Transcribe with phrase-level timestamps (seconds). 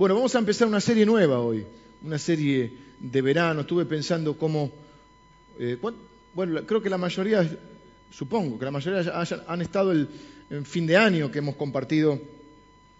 [0.00, 1.62] Bueno, vamos a empezar una serie nueva hoy,
[2.02, 3.60] una serie de verano.
[3.60, 4.72] Estuve pensando cómo...
[5.58, 5.76] Eh,
[6.32, 7.46] bueno, creo que la mayoría,
[8.10, 10.08] supongo que la mayoría han estado el,
[10.64, 12.18] fin de año que hemos compartido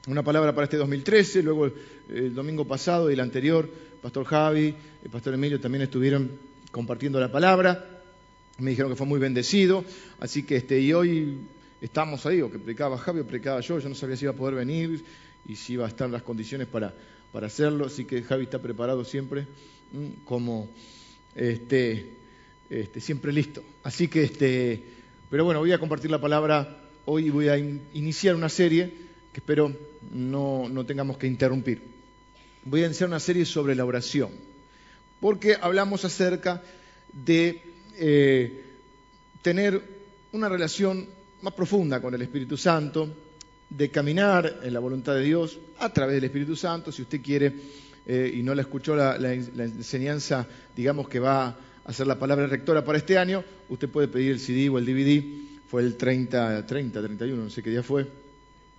[0.08, 1.70] una palabra para este 2013, luego
[2.10, 3.66] el, domingo pasado y el anterior,
[4.02, 6.30] Pastor Javi, el Pastor Emilio también estuvieron
[6.70, 7.82] compartiendo la palabra,
[8.58, 9.86] me dijeron que fue muy bendecido,
[10.18, 11.38] así que este, y hoy
[11.80, 14.36] estamos ahí, o que predicaba Javi o predicaba yo, yo no sabía si iba a
[14.36, 15.02] poder venir,
[15.46, 16.94] y si iba a estar las condiciones para,
[17.32, 19.46] para hacerlo, así que Javi está preparado siempre
[20.24, 20.68] como
[21.34, 22.10] este,
[22.68, 23.62] este, siempre listo.
[23.82, 24.82] Así que, este,
[25.30, 28.92] pero bueno, voy a compartir la palabra hoy y voy a iniciar una serie
[29.32, 29.72] que espero
[30.12, 31.82] no, no tengamos que interrumpir.
[32.64, 34.30] Voy a iniciar una serie sobre la oración,
[35.20, 36.62] porque hablamos acerca
[37.12, 37.62] de
[37.96, 38.64] eh,
[39.42, 39.82] tener
[40.32, 41.08] una relación
[41.42, 43.08] más profunda con el Espíritu Santo,
[43.70, 46.90] de caminar en la voluntad de Dios a través del Espíritu Santo.
[46.92, 47.52] Si usted quiere
[48.06, 52.84] eh, y no la escuchó la, enseñanza, digamos que va a ser la palabra rectora
[52.84, 55.24] para este año, usted puede pedir el CD o el DVD.
[55.68, 58.08] Fue el 30, 30, 31, no sé qué día fue,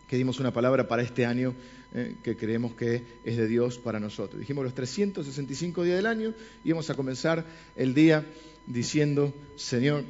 [0.09, 1.55] que dimos una palabra para este año
[1.93, 4.39] eh, que creemos que es de Dios para nosotros.
[4.39, 6.33] Dijimos los 365 días del año
[6.65, 7.45] y vamos a comenzar
[7.77, 8.25] el día
[8.67, 10.03] diciendo, Señor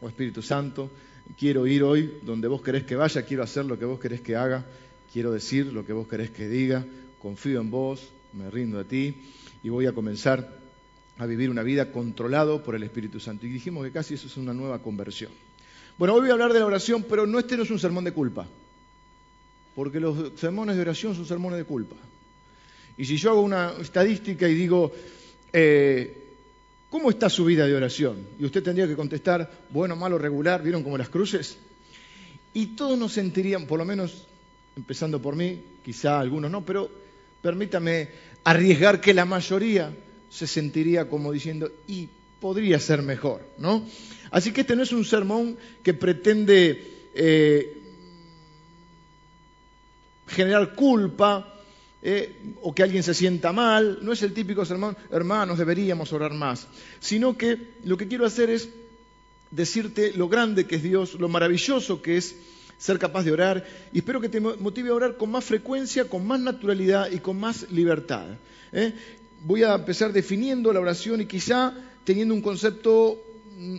[0.00, 0.90] o Espíritu Santo,
[1.38, 4.36] quiero ir hoy donde vos querés que vaya, quiero hacer lo que vos querés que
[4.36, 4.64] haga,
[5.12, 6.84] quiero decir lo que vos querés que diga,
[7.20, 9.14] confío en vos, me rindo a ti
[9.62, 10.58] y voy a comenzar
[11.18, 13.46] a vivir una vida controlado por el Espíritu Santo.
[13.46, 15.30] Y dijimos que casi eso es una nueva conversión.
[15.96, 18.04] Bueno, hoy voy a hablar de la oración, pero no este no es un sermón
[18.04, 18.46] de culpa,
[19.76, 21.96] porque los sermones de oración son sermones de culpa.
[22.96, 24.92] Y si yo hago una estadística y digo,
[25.52, 26.23] eh,
[26.94, 28.24] ¿Cómo está su vida de oración?
[28.38, 31.58] Y usted tendría que contestar, bueno, malo, regular, ¿vieron como las cruces?
[32.52, 34.28] Y todos nos sentirían, por lo menos
[34.76, 36.88] empezando por mí, quizá algunos no, pero
[37.42, 38.10] permítame
[38.44, 39.92] arriesgar que la mayoría
[40.30, 43.84] se sentiría como diciendo, y podría ser mejor, ¿no?
[44.30, 47.76] Así que este no es un sermón que pretende eh,
[50.28, 51.53] generar culpa,
[52.06, 54.62] eh, o que alguien se sienta mal, no es el típico
[55.10, 56.66] hermanos, deberíamos orar más,
[57.00, 58.68] sino que lo que quiero hacer es
[59.50, 62.36] decirte lo grande que es Dios, lo maravilloso que es
[62.76, 66.26] ser capaz de orar, y espero que te motive a orar con más frecuencia, con
[66.26, 68.26] más naturalidad y con más libertad.
[68.72, 68.92] ¿eh?
[69.42, 71.72] Voy a empezar definiendo la oración y quizá
[72.04, 73.18] teniendo un concepto,
[73.56, 73.78] mm,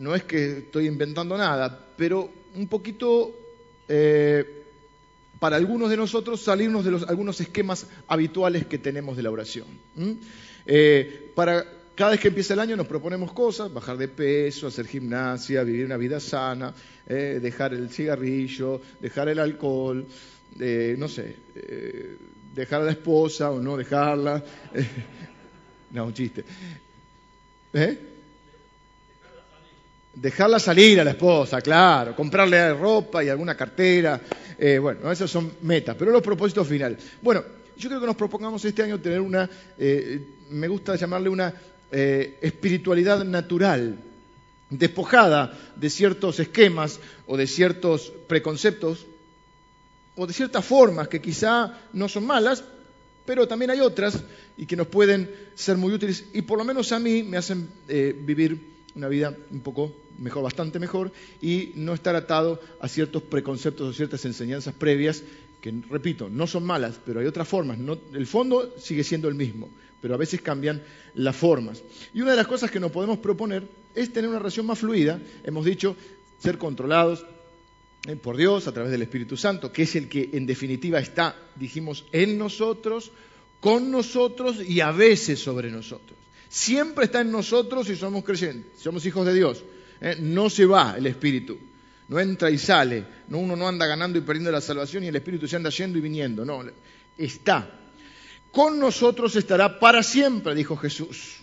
[0.00, 3.34] no es que estoy inventando nada, pero un poquito...
[3.88, 4.63] Eh,
[5.44, 9.66] para algunos de nosotros salirnos de algunos esquemas habituales que tenemos de la oración.
[10.64, 14.86] Eh, para cada vez que empieza el año nos proponemos cosas, bajar de peso, hacer
[14.86, 16.72] gimnasia, vivir una vida sana,
[17.06, 20.06] eh, dejar el cigarrillo, dejar el alcohol,
[20.58, 21.36] eh, no sé,
[22.54, 24.42] dejar a la esposa o no dejarla.
[25.90, 26.42] no, un chiste.
[30.14, 34.20] Dejarla salir a la esposa, claro, comprarle ropa y alguna cartera,
[34.58, 36.98] eh, bueno, esas son metas, pero los propósitos finales.
[37.20, 37.42] Bueno,
[37.76, 39.48] yo creo que nos propongamos este año tener una,
[39.78, 40.20] eh,
[40.50, 41.52] me gusta llamarle una
[41.90, 43.98] eh, espiritualidad natural,
[44.70, 49.06] despojada de ciertos esquemas o de ciertos preconceptos
[50.16, 52.62] o de ciertas formas que quizá no son malas,
[53.26, 54.22] pero también hay otras
[54.56, 57.68] y que nos pueden ser muy útiles y por lo menos a mí me hacen
[57.86, 61.12] vivir una vida un poco mejor, bastante mejor,
[61.42, 65.22] y no estar atado a ciertos preconceptos o ciertas enseñanzas previas
[65.60, 67.78] que, repito, no son malas, pero hay otras formas.
[68.12, 69.68] el fondo sigue siendo el mismo,
[70.00, 70.82] pero a veces cambian
[71.14, 71.82] las formas.
[72.12, 75.18] Y una de las cosas que nos podemos proponer es tener una relación más fluida.
[75.42, 75.96] Hemos dicho
[76.38, 77.24] ser controlados
[78.06, 81.34] eh, por Dios a través del Espíritu Santo, que es el que en definitiva está,
[81.56, 83.12] dijimos, en nosotros,
[83.60, 86.18] con nosotros y a veces sobre nosotros.
[86.54, 89.64] Siempre está en nosotros si somos creyentes, somos hijos de Dios.
[90.00, 90.18] ¿eh?
[90.20, 91.58] no se va el Espíritu,
[92.06, 95.16] no entra y sale, no, uno no anda ganando y perdiendo la salvación y el
[95.16, 96.62] Espíritu se anda yendo y viniendo, no,
[97.18, 97.68] está.
[98.52, 101.38] Con nosotros estará para siempre, dijo Jesús.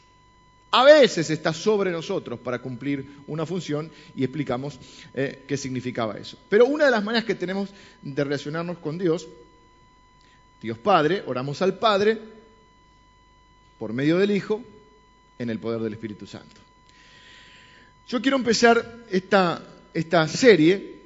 [0.72, 4.80] A veces está sobre nosotros para cumplir una función y explicamos
[5.14, 6.38] eh, qué significaba eso.
[6.48, 7.69] Pero una de las maneras que tenemos
[8.02, 9.28] de relacionarnos con Dios,
[10.62, 12.18] Dios Padre, oramos al Padre
[13.78, 14.64] por medio del Hijo
[15.42, 16.62] en el poder del Espíritu Santo.
[18.08, 19.62] Yo quiero empezar esta,
[19.94, 21.00] esta serie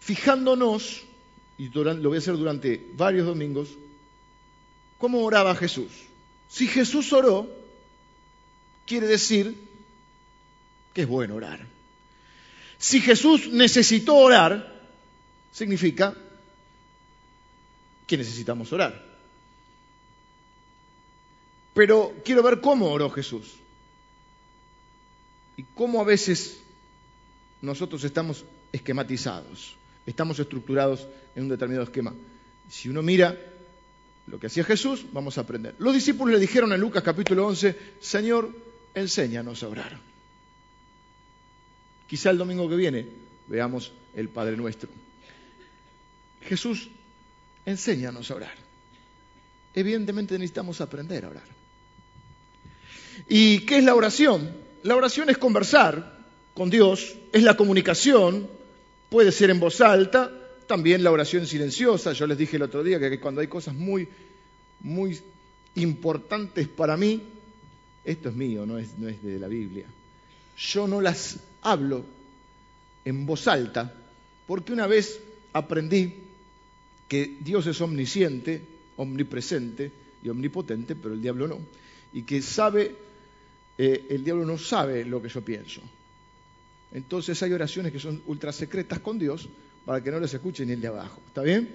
[0.00, 1.02] fijándonos,
[1.58, 3.68] y lo voy a hacer durante varios domingos,
[4.96, 5.90] cómo oraba Jesús.
[6.48, 7.48] Si Jesús oró,
[8.86, 9.54] quiere decir
[10.94, 11.66] que es bueno orar.
[12.78, 14.80] Si Jesús necesitó orar,
[15.52, 16.14] significa
[18.06, 19.07] que necesitamos orar.
[21.78, 23.54] Pero quiero ver cómo oró Jesús.
[25.56, 26.58] Y cómo a veces
[27.62, 32.12] nosotros estamos esquematizados, estamos estructurados en un determinado esquema.
[32.68, 33.38] Si uno mira
[34.26, 35.76] lo que hacía Jesús, vamos a aprender.
[35.78, 38.50] Los discípulos le dijeron en Lucas capítulo 11, Señor,
[38.92, 40.00] enséñanos a orar.
[42.08, 43.06] Quizá el domingo que viene
[43.46, 44.90] veamos el Padre Nuestro.
[46.42, 46.88] Jesús,
[47.64, 48.54] enséñanos a orar.
[49.74, 51.57] Evidentemente necesitamos aprender a orar.
[53.26, 54.50] ¿Y qué es la oración?
[54.82, 56.18] La oración es conversar
[56.54, 58.48] con Dios, es la comunicación,
[59.08, 60.30] puede ser en voz alta,
[60.66, 62.12] también la oración silenciosa.
[62.12, 64.08] Yo les dije el otro día que cuando hay cosas muy,
[64.80, 65.18] muy
[65.74, 67.22] importantes para mí,
[68.04, 69.86] esto es mío, no es, no es de la Biblia.
[70.56, 72.04] Yo no las hablo
[73.04, 73.92] en voz alta
[74.46, 75.20] porque una vez
[75.52, 76.14] aprendí
[77.06, 78.62] que Dios es omnisciente,
[78.96, 79.90] omnipresente
[80.22, 81.58] y omnipotente, pero el diablo no,
[82.12, 82.94] y que sabe,
[83.78, 85.80] eh, el diablo no sabe lo que yo pienso.
[86.92, 89.48] Entonces hay oraciones que son ultra secretas con Dios
[89.84, 91.22] para que no les escuche ni el de abajo.
[91.28, 91.68] ¿Está bien?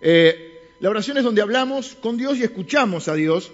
[0.00, 3.52] Eh, la oración es donde hablamos con Dios y escuchamos a Dios.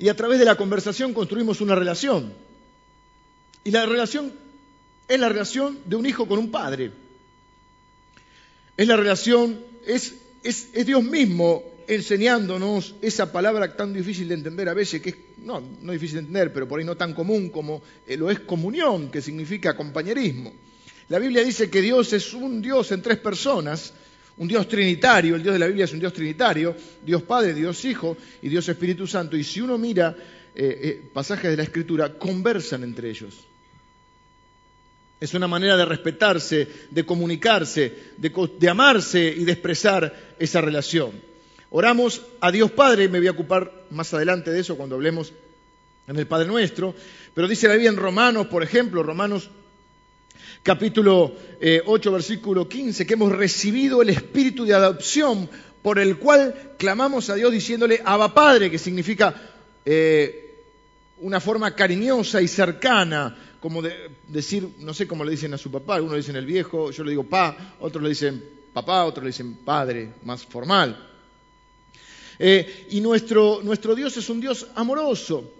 [0.00, 2.32] Y a través de la conversación construimos una relación.
[3.62, 4.32] Y la relación
[5.06, 6.90] es la relación de un hijo con un padre.
[8.76, 14.74] Es la relación, es, es Dios mismo enseñándonos esa palabra tan difícil de entender a
[14.74, 17.82] veces, que es, no, no difícil de entender, pero por ahí no tan común como
[18.06, 20.52] eh, lo es comunión, que significa compañerismo.
[21.08, 23.94] La Biblia dice que Dios es un Dios en tres personas,
[24.36, 27.82] un Dios trinitario, el Dios de la Biblia es un Dios trinitario, Dios Padre, Dios
[27.86, 29.34] Hijo y Dios Espíritu Santo.
[29.34, 30.14] Y si uno mira
[30.54, 33.34] eh, eh, pasajes de la Escritura, conversan entre ellos.
[35.18, 41.27] Es una manera de respetarse, de comunicarse, de, de amarse y de expresar esa relación.
[41.70, 45.32] Oramos a Dios Padre, me voy a ocupar más adelante de eso cuando hablemos
[46.06, 46.94] en el Padre Nuestro,
[47.34, 49.50] pero dice la Biblia en Romanos, por ejemplo, Romanos
[50.62, 51.34] capítulo
[51.86, 55.48] 8, eh, versículo 15, que hemos recibido el espíritu de adopción
[55.82, 59.34] por el cual clamamos a Dios diciéndole Abba Padre, que significa
[59.84, 60.62] eh,
[61.20, 65.70] una forma cariñosa y cercana, como de, decir, no sé cómo le dicen a su
[65.70, 68.42] papá, algunos le dicen el viejo, yo le digo pa, otros le dicen
[68.72, 71.07] papá, otros le dicen padre, más formal.
[72.38, 73.60] Eh, y nuestro,
[73.96, 75.52] Dios es un Dios amoroso.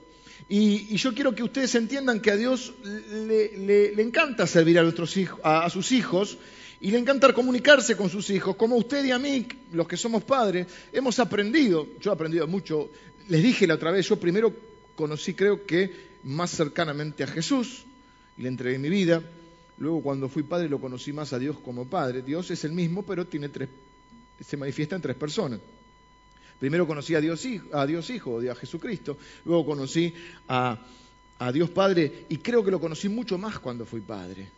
[0.49, 5.41] Y, yo quiero que ustedes entiendan que a Dios le, encanta servir a, nuestros hijos,
[5.43, 6.39] a, sus hijos
[6.81, 10.23] y le encanta comunicarse con sus hijos, como usted y a mí, los que somos
[10.23, 12.91] padres, hemos aprendido, yo he aprendido mucho,
[13.29, 14.55] les dije la otra vez, yo primero
[14.95, 15.91] conocí creo que
[16.23, 17.85] más cercanamente a Jesús
[18.39, 19.21] y le entregué mi vida,
[19.79, 23.03] luego cuando fui padre lo conocí más a Dios como padre, Dios es el mismo
[23.03, 23.69] pero tiene tres,
[24.41, 25.59] se manifiesta en tres personas.
[26.59, 30.13] Primero conocí a Dios, a Dios Hijo, a Jesucristo, luego conocí
[30.49, 30.79] a,
[31.39, 34.49] a Dios Padre y creo que lo conocí mucho más cuando fui padre.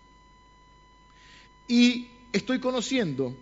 [1.69, 3.35] Y estoy conociendo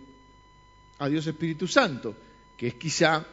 [0.99, 2.15] a Dios Espíritu Santo,
[2.57, 3.25] que es quizá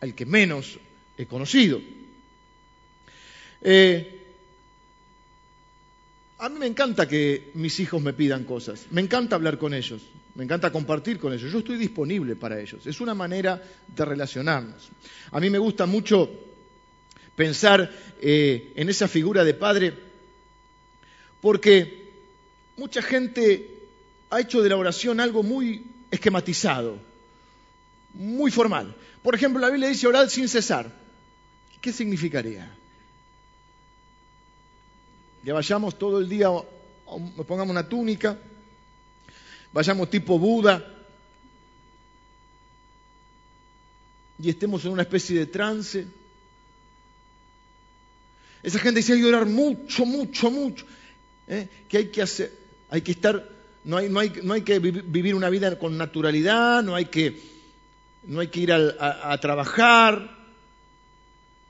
[0.00, 0.78] el que menos
[1.16, 1.80] he conocido.
[3.62, 4.14] Eh,
[6.38, 10.02] a mí me encanta que mis hijos me pidan cosas, me encanta hablar con ellos.
[10.38, 11.50] Me encanta compartir con ellos.
[11.50, 12.86] Yo estoy disponible para ellos.
[12.86, 14.88] Es una manera de relacionarnos.
[15.32, 16.30] A mí me gusta mucho
[17.34, 17.90] pensar
[18.20, 19.94] eh, en esa figura de padre
[21.40, 22.12] porque
[22.76, 23.68] mucha gente
[24.30, 27.00] ha hecho de la oración algo muy esquematizado,
[28.14, 28.94] muy formal.
[29.24, 30.88] Por ejemplo, la Biblia dice orar sin cesar.
[31.80, 32.72] ¿Qué significaría?
[35.44, 36.48] Que vayamos todo el día,
[37.44, 38.38] pongamos una túnica,
[39.72, 40.94] vayamos tipo Buda
[44.38, 46.06] y estemos en una especie de trance.
[48.62, 50.86] Esa gente dice hay que orar mucho, mucho, mucho.
[51.46, 51.68] ¿eh?
[51.88, 52.52] Que hay que hacer,
[52.90, 53.48] hay que estar,
[53.84, 57.40] no hay, no hay, no hay que vivir una vida con naturalidad, no hay que,
[58.24, 60.37] no hay que ir a trabajar,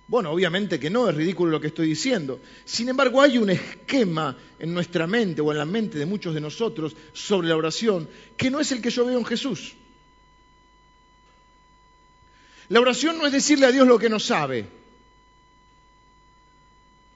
[0.08, 2.40] bueno, obviamente que no, es ridículo lo que estoy diciendo.
[2.64, 6.40] Sin embargo, hay un esquema en nuestra mente o en la mente de muchos de
[6.40, 9.74] nosotros sobre la oración que no es el que yo veo en Jesús.
[12.70, 14.66] La oración no es decirle a Dios lo que no sabe.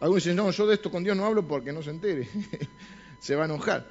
[0.01, 2.29] Algunos dicen, no, yo de esto con Dios no hablo porque no se entere.
[3.21, 3.91] se va a enojar.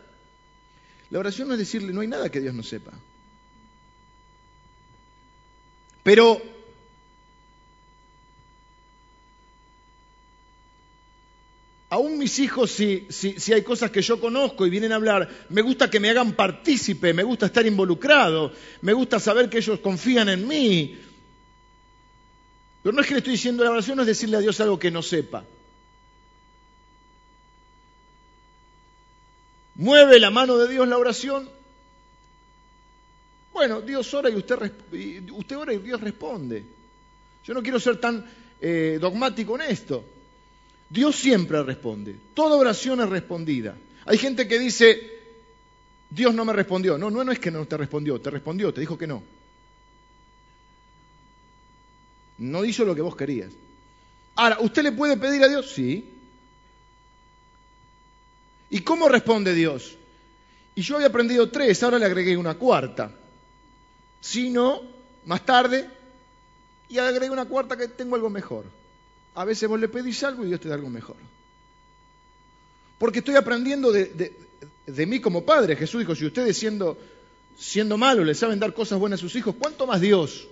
[1.09, 2.91] La oración no es decirle, no hay nada que Dios no sepa.
[6.03, 6.41] Pero
[11.91, 15.29] aún mis hijos si, si, si, hay cosas que yo conozco y vienen a hablar,
[15.49, 19.81] me gusta que me hagan partícipe, me gusta estar involucrado, me gusta saber que ellos
[19.81, 20.97] confían en mí.
[22.81, 24.79] Pero no es que le estoy diciendo la oración, no es decirle a Dios algo
[24.79, 25.43] que no sepa.
[29.75, 31.49] ¿Mueve la mano de Dios la oración?
[33.51, 34.71] Bueno, Dios ora y usted,
[35.33, 36.63] usted ora y Dios responde.
[37.43, 38.25] Yo no quiero ser tan
[38.61, 40.05] eh, dogmático en esto.
[40.91, 42.17] Dios siempre responde.
[42.33, 43.77] Toda oración es respondida.
[44.05, 44.99] Hay gente que dice,
[46.09, 46.97] Dios no me respondió.
[46.97, 49.23] No, no, es que no te respondió, te respondió, te dijo que no.
[52.39, 53.51] No hizo lo que vos querías.
[54.35, 55.71] Ahora, ¿usted le puede pedir a Dios?
[55.71, 56.09] Sí.
[58.69, 59.95] ¿Y cómo responde Dios?
[60.75, 63.13] Y yo había aprendido tres, ahora le agregué una cuarta.
[64.19, 64.81] Si no,
[65.25, 65.89] más tarde,
[66.89, 68.80] y agregué una cuarta que tengo algo mejor.
[69.35, 71.17] A veces vos le pedís algo y Dios te da algo mejor.
[72.97, 74.35] Porque estoy aprendiendo de,
[75.07, 75.75] mí como padre.
[75.75, 76.97] Jesús dijo, si ustedes siendo,
[77.57, 80.47] siendo malos le saben dar cosas buenas a sus hijos, ¿cuánto más Dios?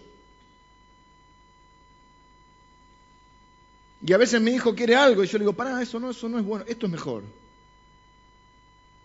[4.02, 6.30] Y a veces mi hijo quiere algo y yo le digo, pará, eso no, eso
[6.30, 7.24] no es bueno, esto es mejor.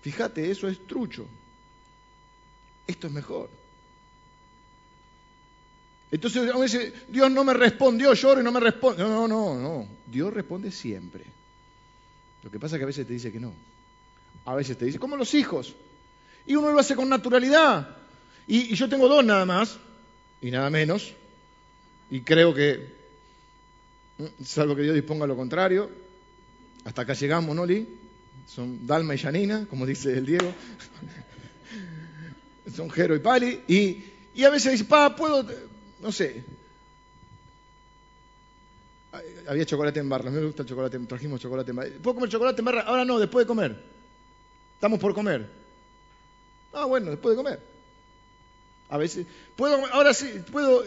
[0.03, 1.27] Fíjate, eso es trucho.
[2.87, 3.51] Esto es mejor.
[6.15, 9.03] Entonces uno dice, Dios no me respondió, lloro y no me responde.
[9.03, 9.89] No, no, no, no.
[10.07, 11.25] Dios responde siempre.
[12.45, 13.53] Lo que pasa es que a veces te dice que no.
[14.45, 15.75] A veces te dice, como los hijos.
[16.47, 17.97] Y uno lo hace con naturalidad.
[18.47, 19.79] Y, y yo tengo dos nada más,
[20.41, 21.15] y nada menos.
[22.11, 22.95] Y creo que,
[24.19, 25.91] mm, salvo que Dios disponga lo contrario,
[26.85, 27.89] hasta acá llegamos, ¿no, Lee?
[28.47, 30.53] son Dalma y Janina, como dice el Diego,
[32.77, 35.47] son Jero y Pali, y, a veces dice, pa, puedo,
[36.05, 36.45] no sé,
[39.49, 42.61] había chocolate en barra, me gusta el chocolate, trajimos chocolate en barra, ¿puedo comer chocolate
[42.61, 42.83] en barra?
[42.83, 43.83] Ahora no, después de comer,
[44.75, 45.49] estamos por comer.
[46.73, 47.61] Ah, bueno, después de comer.
[48.91, 50.85] A veces, puedo, ahora sí, puedo,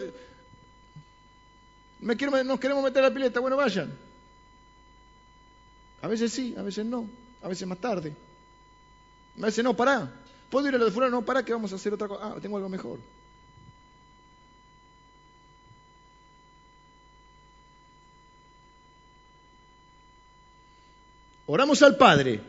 [2.00, 3.92] me quiero, nos queremos meter a la pileta, bueno, vayan.
[6.00, 7.08] A veces sí, a veces no
[7.42, 8.14] a veces más tarde.
[9.40, 10.10] A veces no, pará.
[10.50, 11.16] ¿Puedo ir a lo de fulano?
[11.20, 12.26] No, pará, que vamos a hacer otra cosa.
[12.26, 12.98] Ah, tengo algo mejor.
[21.50, 22.40] Oramos al Padre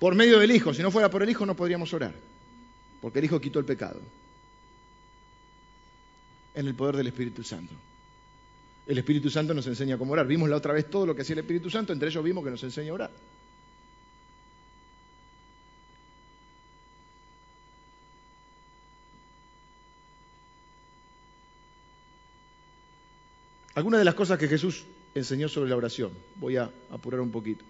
[0.00, 0.74] por medio del Hijo.
[0.74, 2.12] Si no fuera por el Hijo no podríamos orar.
[3.00, 4.00] Porque el Hijo quitó el pecado.
[6.54, 7.72] En el poder del Espíritu Santo.
[8.84, 10.26] El Espíritu Santo nos enseña cómo orar.
[10.26, 11.92] Vimos la otra vez todo lo que hacía el Espíritu Santo.
[11.92, 13.10] Entre ellos vimos que nos enseña a orar.
[23.76, 24.84] Algunas de las cosas que Jesús
[25.14, 26.10] enseñó sobre la oración.
[26.34, 27.64] Voy a apurar un poquito.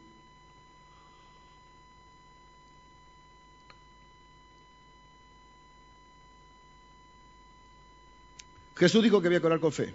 [8.79, 9.93] Jesús dijo que había que orar con fe.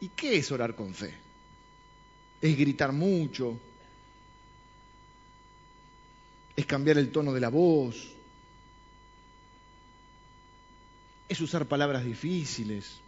[0.00, 1.14] ¿Y qué es orar con fe?
[2.40, 3.58] Es gritar mucho,
[6.56, 8.12] es cambiar el tono de la voz,
[11.28, 12.98] es usar palabras difíciles.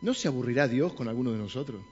[0.00, 1.82] ¿No se aburrirá Dios con alguno de nosotros?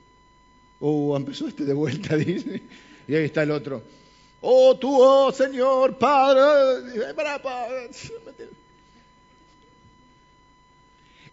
[0.81, 2.62] Oh, empezó este de vuelta, dice.
[3.09, 3.83] Y ahí está el otro.
[4.42, 7.14] Oh, tú, oh, Señor, Padre.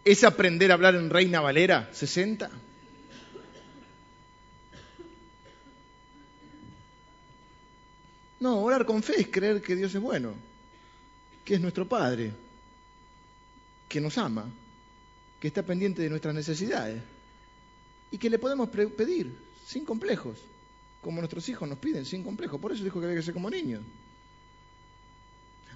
[0.05, 2.49] ¿Es aprender a hablar en Reina Valera 60?
[8.39, 10.33] No, orar con fe es creer que Dios es bueno,
[11.43, 12.31] que es nuestro Padre
[13.89, 14.45] que nos ama,
[15.41, 17.01] que está pendiente de nuestras necesidades
[18.11, 19.35] y que le podemos pedir
[19.65, 20.37] sin complejos,
[21.01, 22.59] como nuestros hijos nos piden, sin complejos.
[22.59, 23.81] Por eso dijo que había que ser como niños.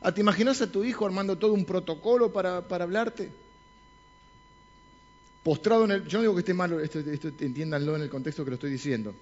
[0.01, 3.31] ¿A ¿Te imaginas a tu hijo armando todo un protocolo para, hablarte?
[5.43, 6.07] Postrado en el...
[6.07, 8.71] Yo no digo que esté malo, esto, esto entiéndanlo en el contexto que lo estoy
[8.71, 9.13] diciendo.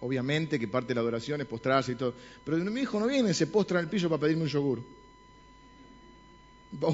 [0.00, 2.14] Obviamente que parte de la adoración es postrarse y todo.
[2.44, 4.82] Pero mi hijo no viene, se postra en el piso para pedirme un yogur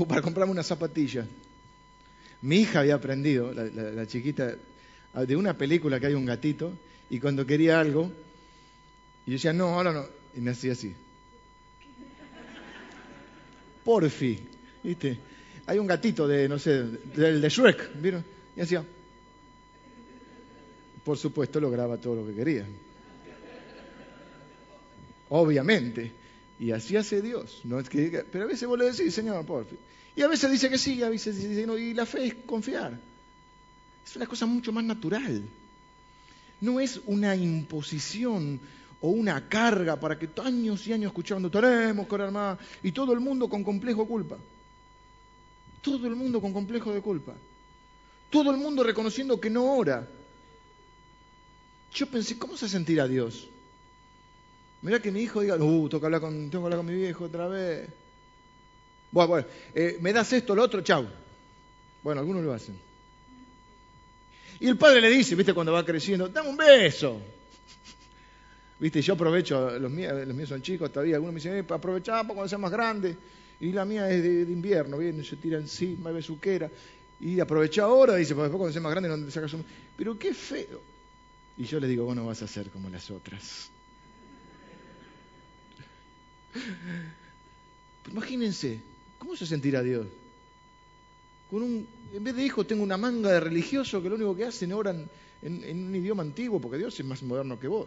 [0.09, 1.27] para comprarme una zapatilla.
[2.43, 4.55] Mi hija había aprendido, la, chiquita,
[5.27, 6.73] de una película que hay un gatito,
[7.11, 8.11] y cuando quería algo,
[9.27, 10.07] y yo decía, no, ahora no,
[10.37, 10.95] y me hacía así.
[13.85, 14.39] Porfi,
[14.83, 15.19] ¿viste?
[15.67, 18.25] Hay un gatito de, no sé, del de Shrek, ¿vieron?
[18.57, 18.85] Y hacía.
[21.05, 22.67] Por supuesto, lograba todo lo que quería.
[25.29, 26.13] Obviamente.
[26.59, 27.61] Y así hace Dios.
[27.65, 29.79] No es que, pero a veces vos le decís, Señor, por fin.
[30.17, 31.77] Y a veces dice que sí, a veces dice no.
[31.77, 32.99] Y la fe es confiar.
[34.07, 35.43] Es una cosa mucho más natural.
[36.65, 38.59] No es una imposición
[39.03, 43.13] o una carga para que años y años escuchando, tenemos que orar más, y todo
[43.13, 44.39] el mundo con complejo de culpa.
[45.83, 47.35] Todo el mundo con complejo de culpa.
[48.31, 50.09] Todo el mundo reconociendo que no ora.
[51.93, 53.47] Yo pensé, ¿cómo se sentirá Dios?
[54.81, 56.95] Mira que mi hijo diga, uh, tengo que hablar con, tengo que hablar con mi
[56.95, 57.91] viejo otra vez.
[59.13, 61.07] Bueno, bueno, eh, me das esto, lo otro, chau.
[62.03, 62.94] Bueno, algunos lo hacen.
[64.65, 67.21] Y el padre le dice, viste, cuando va creciendo, dame un beso.
[68.79, 72.25] Viste, yo aprovecho, los míos, los míos son chicos todavía, algunos me dicen, eh, aprovechá
[72.25, 73.15] cuando sea más grande.
[73.61, 76.71] Y la mía es de, invierno, viene, se tira encima, besuquera.
[77.21, 79.67] Y aprovecha ahora, dice, porque después cuando sea más grande no te sacas un...
[79.99, 80.81] Pero qué feo.
[81.59, 83.69] Y yo le digo, vos no vas a ser como las otras.
[88.11, 88.81] imagínense,
[89.19, 90.07] ¿cómo se sentirá Dios?
[91.55, 94.45] Con un, en vez de hijo tengo una manga de religioso que lo único que
[94.45, 95.09] hacen oran
[95.41, 97.87] en, en un idioma antiguo, porque Dios es más moderno que vos.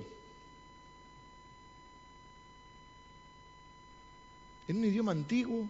[4.69, 5.67] En un idioma antiguo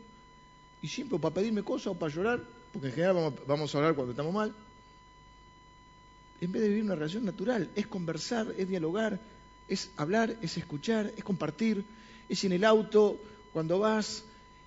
[0.80, 4.12] y siempre para pedirme cosas o para llorar, porque en general vamos, a hablar cuando
[4.12, 4.54] estamos mal.
[6.40, 9.20] En vez de vivir una relación natural, es conversar, es dialogar,
[9.68, 11.84] es hablar, es escuchar, es compartir,
[12.30, 13.20] es en el auto,
[13.54, 14.24] cuando vas,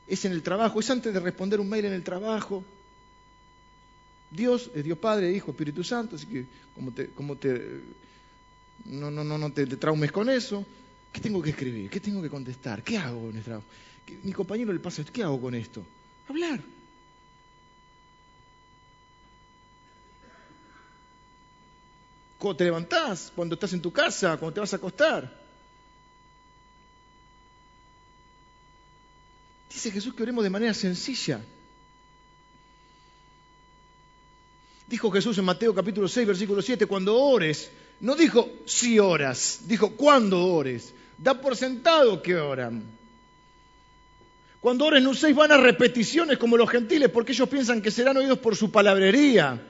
[0.09, 2.65] es en el trabajo, es antes de responder un mail en el trabajo.
[4.31, 7.81] Dios es Dios Padre, Hijo, Espíritu Santo, así que como te, como te
[8.87, 10.65] no, no, no, no te, traumes con eso.
[11.13, 11.91] ¿Qué tengo que escribir?
[11.91, 12.83] ¿Qué tengo que contestar?
[12.83, 13.67] ¿Qué hago el trabajo?
[14.23, 15.85] Mi compañero le pasa esto, ¿qué hago con esto?
[16.29, 16.61] Hablar.
[22.39, 25.41] Cuando te levantás, cuando estás en tu casa, cuando te vas a acostar.
[29.69, 31.41] Dice Jesús que oremos de manera sencilla.
[34.91, 37.71] Dijo Jesús en Mateo capítulo 6, versículo 7, cuando ores,
[38.01, 40.93] no dijo si oras, dijo cuando ores.
[41.17, 42.83] Da por sentado que oran.
[44.59, 48.41] Cuando ores no uséis vanas repeticiones como los gentiles, porque ellos piensan que serán oídos
[48.41, 49.65] por su palabrería.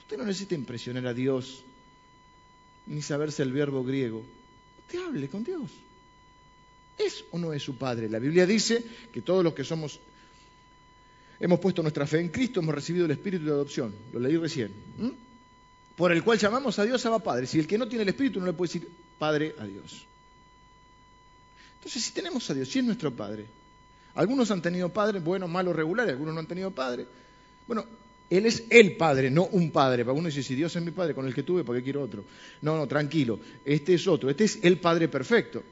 [0.00, 1.64] Usted no necesita impresionar a Dios
[2.84, 4.22] ni saberse el verbo griego.
[4.86, 5.87] Usted hable con Dios.
[6.98, 8.08] ¿Es o no es su Padre?
[8.08, 10.00] La Biblia dice que todos los que somos,
[11.38, 13.94] hemos puesto nuestra fe en Cristo, hemos recibido el Espíritu de adopción.
[14.12, 14.72] Lo leí recién.
[15.96, 17.46] Por el cual llamamos a Dios Abba Padre.
[17.46, 20.04] Si el que no tiene el Espíritu no le puede decir Padre a Dios.
[21.76, 23.46] Entonces, si tenemos a Dios, si es nuestro Padre,
[24.14, 27.06] algunos han tenido padres, buenos, malos, regulares, algunos no han tenido padre.
[27.68, 27.84] Bueno,
[28.28, 30.04] Él es el Padre, no un Padre.
[30.04, 32.02] Para uno dice, si Dios es mi Padre, con el que tuve, ¿para qué quiero
[32.02, 32.24] otro?
[32.62, 33.38] No, no, tranquilo.
[33.64, 34.28] Este es otro.
[34.28, 35.62] Este es el Padre perfecto.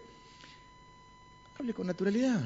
[1.59, 2.45] Hable con naturalidad.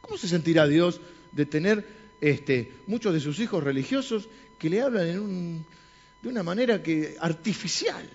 [0.00, 1.00] ¿Cómo se sentirá Dios
[1.32, 1.86] de tener
[2.20, 5.64] este, muchos de sus hijos religiosos que le hablan
[6.22, 8.08] de una manera que artificial?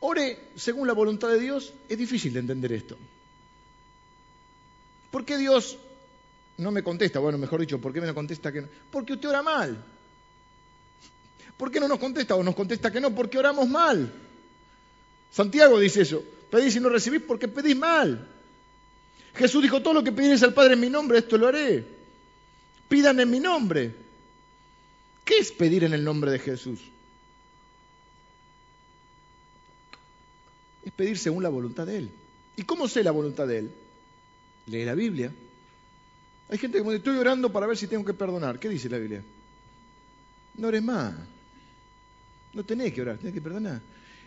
[0.00, 2.96] Ore según la voluntad de Dios, es difícil de entender esto.
[5.10, 5.78] ¿Por qué Dios
[6.58, 7.20] no me contesta?
[7.20, 8.62] Bueno, mejor dicho, ¿por qué me no contesta que?
[8.90, 9.82] Porque usted ora mal.
[11.56, 12.34] ¿Por qué no nos contesta?
[12.34, 14.12] O nos contesta que no, porque oramos mal.
[15.30, 16.22] Santiago dice eso.
[16.50, 18.28] Pedís y no recibís porque pedís mal.
[19.34, 21.84] Jesús dijo, todo lo que pidieres al Padre en mi nombre, esto lo haré.
[22.88, 23.94] Pidan en mi nombre.
[25.24, 26.80] ¿Qué es pedir en el nombre de Jesús?
[30.84, 32.10] Es pedir según la voluntad de Él.
[32.56, 33.70] ¿Y cómo sé la voluntad de Él?
[34.66, 35.32] Lee la Biblia.
[36.48, 38.60] Hay gente que me dice, estoy orando para ver si tengo que perdonar.
[38.60, 39.22] ¿Qué dice la Biblia?
[40.56, 41.14] No ores más.
[42.54, 43.80] No tenés que orar, tenés que perdonar.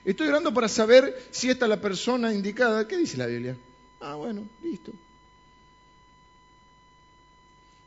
[0.04, 2.88] Estoy orando para saber si esta es la persona indicada.
[2.88, 3.58] ¿Qué dice la Biblia?
[4.00, 4.92] Ah, bueno, listo.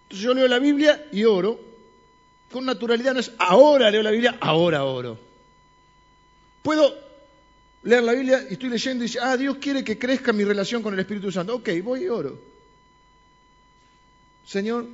[0.05, 1.61] Entonces yo leo la Biblia y oro.
[2.51, 5.19] Con naturalidad no es ahora leo la Biblia, ahora oro.
[6.63, 6.95] Puedo
[7.85, 10.83] leer la Biblia y estoy leyendo y dice, ah, Dios quiere que crezca mi relación
[10.83, 11.55] con el Espíritu Santo.
[11.55, 12.39] Ok, voy y oro.
[14.45, 14.87] Señor,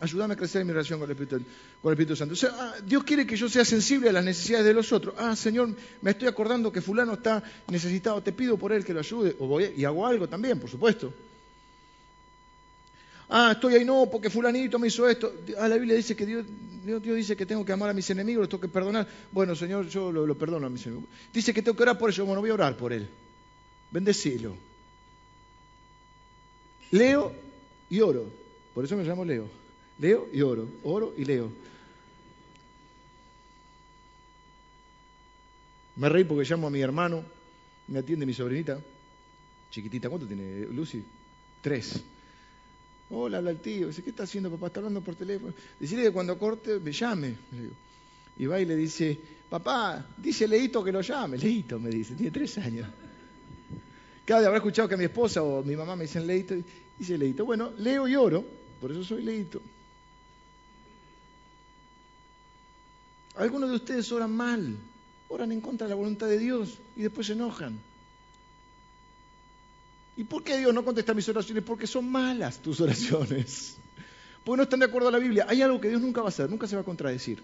[0.00, 2.32] ayúdame a crecer en mi relación con el Espíritu, Santo.
[2.32, 5.14] O sea, ah, Dios quiere que yo sea sensible a las necesidades de los otros.
[5.18, 9.00] Ah, Señor, me estoy acordando que fulano está necesitado, te pido por él que lo
[9.00, 9.36] ayude.
[9.38, 11.12] O voy, y hago algo también, por supuesto.
[13.28, 15.32] Ah, estoy ahí, no, porque fulanito me hizo esto.
[15.58, 16.44] Ah, la Biblia dice que Dios,
[16.84, 19.06] Dios, dice que tengo que amar a mis enemigos, los tengo que perdonar.
[19.30, 21.08] Bueno, Señor, yo lo, perdono a mis enemigos.
[21.32, 22.26] Dice que tengo que orar por ellos.
[22.26, 23.08] Bueno, voy a orar por él.
[23.92, 24.56] Bendecilo.
[26.90, 27.32] Leo
[27.88, 28.26] y oro.
[28.74, 29.59] Por eso me llamo Leo.
[30.00, 31.50] Leo y oro, oro y leo.
[35.96, 37.22] Me reí porque llamo a mi hermano,
[37.88, 38.80] me atiende mi sobrinita,
[39.70, 41.04] chiquitita, ¿cuánto tiene Lucy?
[41.60, 42.02] Tres.
[43.10, 43.88] Hola, habla el tío.
[43.88, 44.68] Dice, ¿qué está haciendo papá?
[44.68, 45.52] Está hablando por teléfono.
[45.78, 47.34] Decirle que cuando corte me llame.
[48.38, 49.18] Y va y le dice,
[49.50, 51.36] papá, dice Leito que lo llame.
[51.36, 52.88] Leito, me dice, tiene tres años.
[54.26, 56.54] Vez habrá escuchado que mi esposa o mi mamá me dicen Leito.
[56.98, 58.44] Dice Leito, bueno, leo y oro,
[58.80, 59.60] por eso soy Leito.
[63.40, 64.76] Algunos de ustedes oran mal,
[65.28, 67.80] oran en contra de la voluntad de Dios y después se enojan.
[70.16, 71.64] ¿Y por qué Dios no contesta mis oraciones?
[71.64, 73.76] Porque son malas tus oraciones.
[74.44, 75.46] Porque no están de acuerdo a la Biblia.
[75.48, 77.42] Hay algo que Dios nunca va a hacer, nunca se va a contradecir.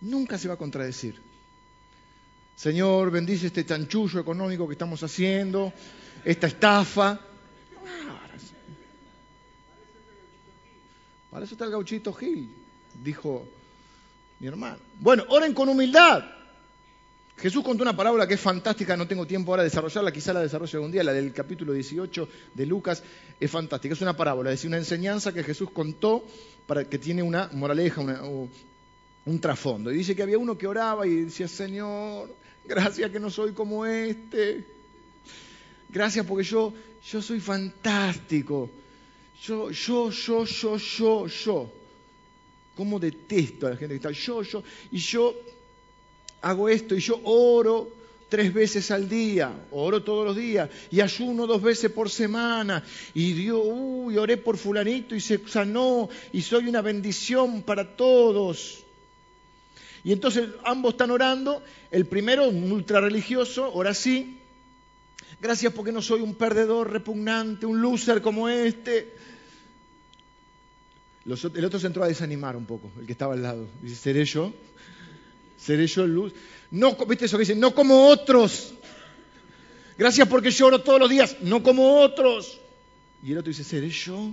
[0.00, 1.20] Nunca se va a contradecir.
[2.56, 5.72] Señor, bendice este chanchullo económico que estamos haciendo,
[6.24, 7.20] esta estafa.
[11.36, 12.48] Para eso está el gauchito Gil,
[13.04, 13.46] dijo
[14.40, 14.78] mi hermano.
[14.98, 16.24] Bueno, oren con humildad.
[17.36, 20.40] Jesús contó una parábola que es fantástica, no tengo tiempo ahora de desarrollarla, quizá la
[20.40, 23.02] desarrolle algún día, la del capítulo 18 de Lucas,
[23.38, 23.92] es fantástica.
[23.92, 26.24] Es una parábola, es decir, una enseñanza que Jesús contó
[26.66, 29.92] para que tiene una moraleja, un trasfondo.
[29.92, 33.84] Y dice que había uno que oraba y decía, Señor, gracias que no soy como
[33.84, 34.64] este.
[35.90, 36.72] Gracias porque yo,
[37.06, 38.70] yo soy fantástico.
[39.42, 41.72] Yo, yo, yo, yo, yo, yo.
[42.76, 44.10] ¿Cómo detesto a la gente que está?
[44.10, 44.62] Yo, yo.
[44.92, 45.34] Y yo
[46.42, 47.90] hago esto y yo oro
[48.28, 53.32] tres veces al día, oro todos los días y ayuno dos veces por semana y
[53.32, 58.82] Dios, uy, oré por fulanito y se sanó y soy una bendición para todos.
[60.02, 64.38] Y entonces ambos están orando, el primero, un ultra religioso, ora así,
[65.40, 69.14] gracias porque no soy un perdedor repugnante, un loser como este.
[71.24, 73.68] el otro se entró a desanimar un poco, el que estaba al lado.
[73.82, 74.52] Dice, ¿seré yo?
[75.58, 76.32] ¿Seré yo el luz?
[76.70, 77.54] No, ¿viste eso que dice?
[77.54, 78.74] No como otros.
[79.98, 82.60] Gracias porque lloro todos los días, no como otros.
[83.22, 84.32] Y el otro dice, ¿seré yo?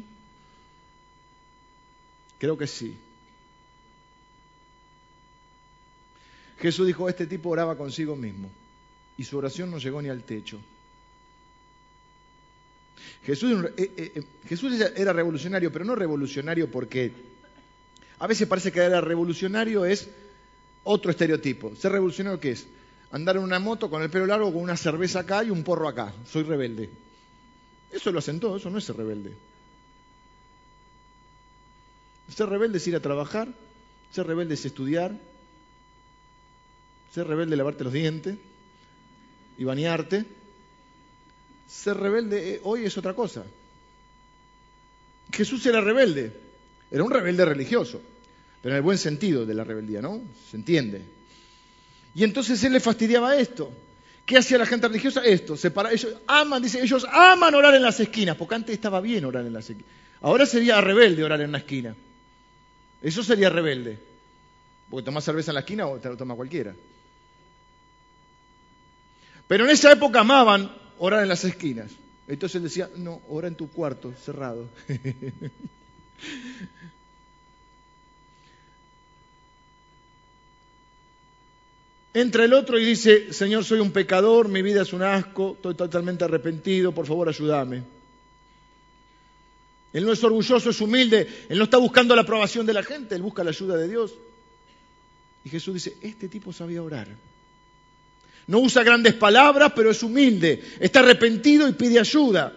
[2.37, 2.97] Creo que sí.
[6.59, 8.49] Jesús dijo, este tipo oraba consigo mismo
[9.17, 10.59] y su oración no llegó ni al techo.
[13.25, 17.11] Jesús, eh, eh, eh, Jesús era revolucionario, pero no revolucionario porque
[18.19, 20.09] a veces parece que era revolucionario es
[20.83, 21.75] otro estereotipo.
[21.75, 22.67] ¿Ser revolucionario qué es?
[23.11, 25.87] Andar en una moto con el pelo largo, con una cerveza acá y un porro
[25.87, 26.13] acá.
[26.29, 26.89] Soy rebelde.
[27.91, 29.33] Eso lo hacen todos, eso no es ser rebelde.
[32.35, 33.47] Ser rebelde es ir a trabajar,
[34.11, 35.15] ser rebelde es estudiar,
[37.13, 38.37] ser rebelde es lavarte los dientes
[39.57, 40.25] y bañarte.
[41.67, 43.43] Ser rebelde eh, hoy es otra cosa.
[45.31, 46.31] Jesús era rebelde,
[46.91, 48.01] era un rebelde religioso
[48.63, 50.21] pero en el buen sentido de la rebeldía, ¿no?
[50.49, 51.01] Se entiende.
[52.15, 53.69] Y entonces él le fastidiaba esto.
[54.25, 55.21] ¿Qué hacía la gente religiosa?
[55.21, 59.25] Esto, separa, ellos aman, dice, ellos aman orar en las esquinas, porque antes estaba bien
[59.25, 59.91] orar en las esquinas.
[60.21, 61.93] Ahora sería rebelde orar en una esquina.
[63.01, 63.99] Eso sería rebelde.
[64.89, 66.73] Porque tomás cerveza en la esquina o te lo toma cualquiera.
[69.45, 70.71] Pero en esa época amaban
[71.05, 71.91] orar en las esquinas.
[72.29, 74.69] Entonces él decía, no, ora en tu cuarto, cerrado.
[82.13, 85.75] Entra el otro y dice, Señor, soy un pecador, mi vida es un asco, estoy
[85.75, 87.83] totalmente arrepentido, por favor ayúdame.
[89.91, 93.13] Él no es orgulloso, es humilde, él no está buscando la aprobación de la gente,
[93.15, 94.13] él busca la ayuda de Dios.
[95.43, 97.09] Y Jesús dice, este tipo sabía orar.
[98.47, 102.53] No usa grandes palabras, pero es humilde, está arrepentido y pide ayuda.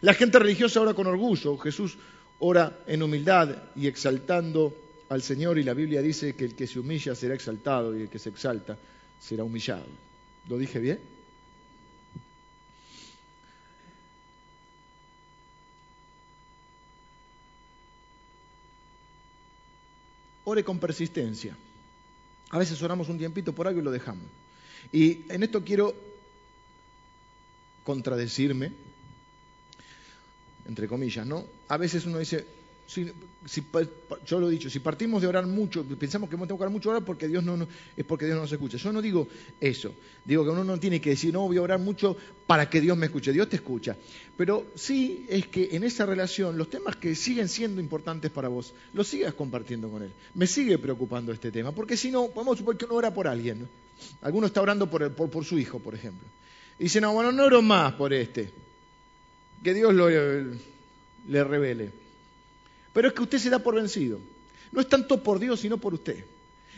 [0.00, 1.96] La gente religiosa ora con orgullo, Jesús
[2.38, 4.74] ora en humildad y exaltando
[5.08, 8.08] al Señor y la Biblia dice que el que se humilla será exaltado y el
[8.08, 8.76] que se exalta
[9.20, 9.86] será humillado.
[10.48, 11.00] ¿Lo dije bien?
[20.44, 21.56] Ore con persistencia.
[22.50, 24.45] A veces oramos un tiempito por algo y lo dejamos.
[24.92, 25.94] Y en esto quiero
[27.84, 28.72] contradecirme,
[30.66, 31.46] entre comillas, ¿no?
[31.68, 32.46] A veces uno dice,
[32.86, 33.12] si,
[34.26, 36.90] yo lo he dicho, si partimos de orar mucho, pensamos que tenemos que orar mucho
[36.90, 38.76] orar porque Dios no, es porque Dios no nos escucha.
[38.76, 39.28] Yo no digo
[39.60, 39.92] eso.
[40.24, 42.96] Digo que uno no tiene que decir, no, voy a orar mucho para que Dios
[42.96, 43.32] me escuche.
[43.32, 43.96] Dios te escucha.
[44.36, 48.72] Pero sí es que en esa relación, los temas que siguen siendo importantes para vos,
[48.92, 50.12] los sigas compartiendo con Él.
[50.34, 51.72] Me sigue preocupando este tema.
[51.72, 53.68] Porque si no, podemos suponer que uno ora por alguien.
[54.22, 56.26] Alguno está orando por, por, su hijo, por ejemplo.
[56.78, 58.50] Y dice, no, bueno, no oro más por este.
[59.62, 62.05] Que Dios lo, le revele.
[62.96, 64.18] Pero es que usted se da por vencido.
[64.72, 66.24] No es tanto por Dios, sino por usted.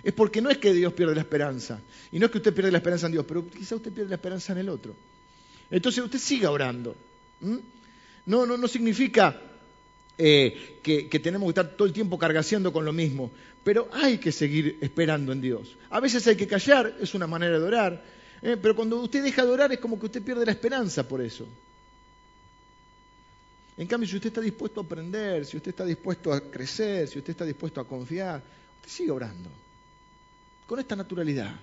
[0.02, 2.72] Es porque no es que Dios pierde la esperanza, y no es que usted pierde
[2.72, 4.96] la esperanza en Dios, pero quizá usted pierde la esperanza en el otro.
[5.70, 6.96] Entonces usted siga orando.
[8.26, 9.40] No, no, no significa
[10.18, 13.30] eh, que, tenemos que estar todo el tiempo cargaseando con lo mismo,
[13.62, 15.76] pero hay que seguir esperando en Dios.
[15.88, 18.04] A veces hay que callar, es una manera de orar,
[18.42, 21.20] eh, pero cuando usted deja de orar es como que usted pierde la esperanza por
[21.20, 21.46] eso.
[23.78, 27.18] En cambio, si usted está dispuesto a aprender, si usted está dispuesto a crecer, si
[27.18, 28.42] usted está dispuesto a confiar,
[28.80, 29.48] usted sigue orando.
[30.66, 31.54] Con esta naturalidad.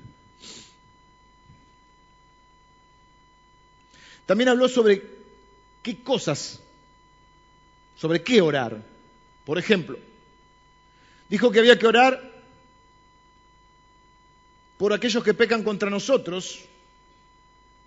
[4.25, 5.03] También habló sobre
[5.83, 6.61] qué cosas,
[7.97, 8.81] sobre qué orar.
[9.45, 9.99] Por ejemplo,
[11.29, 12.31] dijo que había que orar
[14.77, 16.63] por aquellos que pecan contra nosotros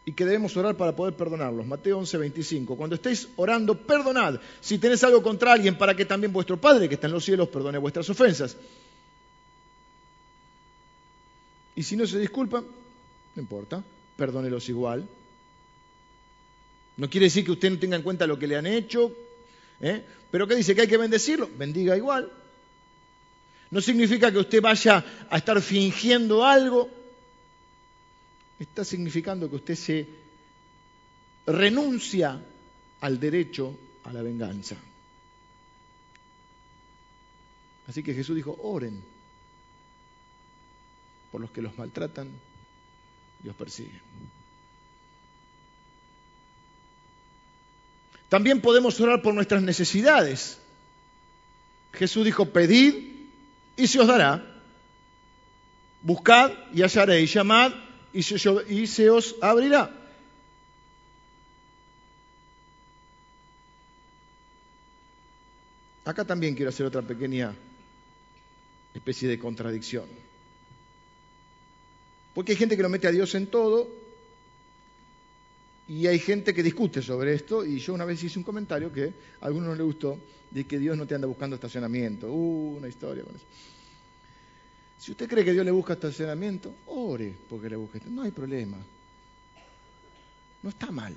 [0.08, 1.66] y que debemos orar para poder perdonarlos.
[1.66, 2.76] Mateo 11, 25.
[2.78, 4.40] Cuando estéis orando, perdonad.
[4.58, 7.50] Si tenéis algo contra alguien, para que también vuestro Padre que está en los cielos
[7.50, 8.56] perdone vuestras ofensas.
[11.76, 12.64] Y si no se disculpan,
[13.34, 13.84] no importa,
[14.16, 15.06] perdónelos igual.
[16.96, 19.14] No quiere decir que usted no tenga en cuenta lo que le han hecho,
[19.78, 20.02] ¿eh?
[20.30, 20.74] pero ¿qué dice?
[20.74, 21.50] Que hay que bendecirlo.
[21.58, 22.32] Bendiga igual.
[23.70, 26.97] No significa que usted vaya a estar fingiendo algo
[28.58, 30.08] está significando que usted se
[31.46, 32.40] renuncia
[33.00, 34.76] al derecho a la venganza.
[37.86, 39.02] Así que Jesús dijo, oren
[41.30, 42.28] por los que los maltratan
[43.44, 44.00] y os persiguen.
[48.28, 50.58] También podemos orar por nuestras necesidades.
[51.94, 52.94] Jesús dijo, pedid
[53.76, 54.44] y se os dará.
[56.02, 57.72] Buscad y hallaréis, llamad
[58.12, 59.94] y se, os abrirá.
[66.04, 67.54] Acá también quiero hacer otra pequeña
[68.94, 70.06] especie de contradicción.
[72.34, 73.88] Porque hay gente que lo mete a Dios en todo
[75.86, 79.12] y hay gente que discute sobre esto y yo una vez hice un comentario que
[79.40, 80.18] a algunos no le gustó
[80.50, 82.32] de que Dios no te anda buscando estacionamiento.
[82.32, 83.44] Uh, una historia con eso.
[84.98, 88.00] Si usted cree que Dios le busca estacionamiento, ore porque le busque.
[88.06, 88.76] No hay problema.
[90.62, 91.16] No está mal.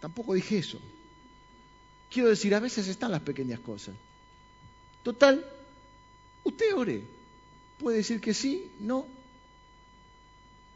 [0.00, 0.80] Tampoco dije eso.
[2.10, 3.94] Quiero decir, a veces están las pequeñas cosas.
[5.02, 5.44] Total,
[6.44, 7.02] usted ore.
[7.78, 9.06] Puede decir que sí, no.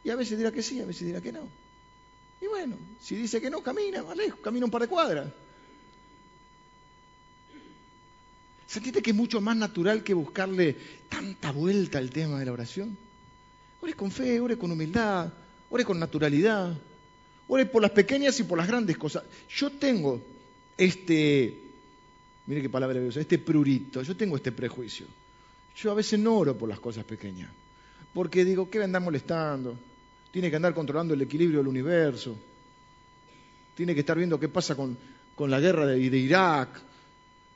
[0.03, 1.47] Y a veces dirá que sí, a veces dirá que no.
[2.41, 5.31] Y bueno, si dice que no, camina más lejos, camina un par de cuadras.
[8.71, 10.77] ¿Sentiste que es mucho más natural que buscarle
[11.09, 12.97] tanta vuelta al tema de la oración?
[13.81, 15.29] Ore con fe, ore con humildad,
[15.69, 16.73] ore con naturalidad,
[17.49, 19.23] ore por las pequeñas y por las grandes cosas.
[19.49, 20.21] Yo tengo
[20.77, 21.53] este,
[22.45, 25.05] mire qué palabra voy este prurito, yo tengo este prejuicio.
[25.75, 27.51] Yo a veces no oro por las cosas pequeñas,
[28.13, 29.77] porque digo, ¿qué me andar molestando?
[30.31, 32.37] Tiene que andar controlando el equilibrio del universo,
[33.75, 34.97] tiene que estar viendo qué pasa con,
[35.39, 36.90] la guerra de Irak,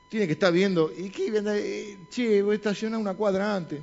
[0.08, 1.32] tiene que estar viendo, ¿y qué?
[1.34, 3.80] Eh, che, voy a estacionar una cuadra antes.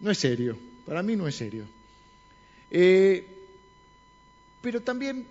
[0.00, 1.64] No es serio, para mí no es serio.
[2.70, 3.26] Eh,
[4.60, 5.26] pero también,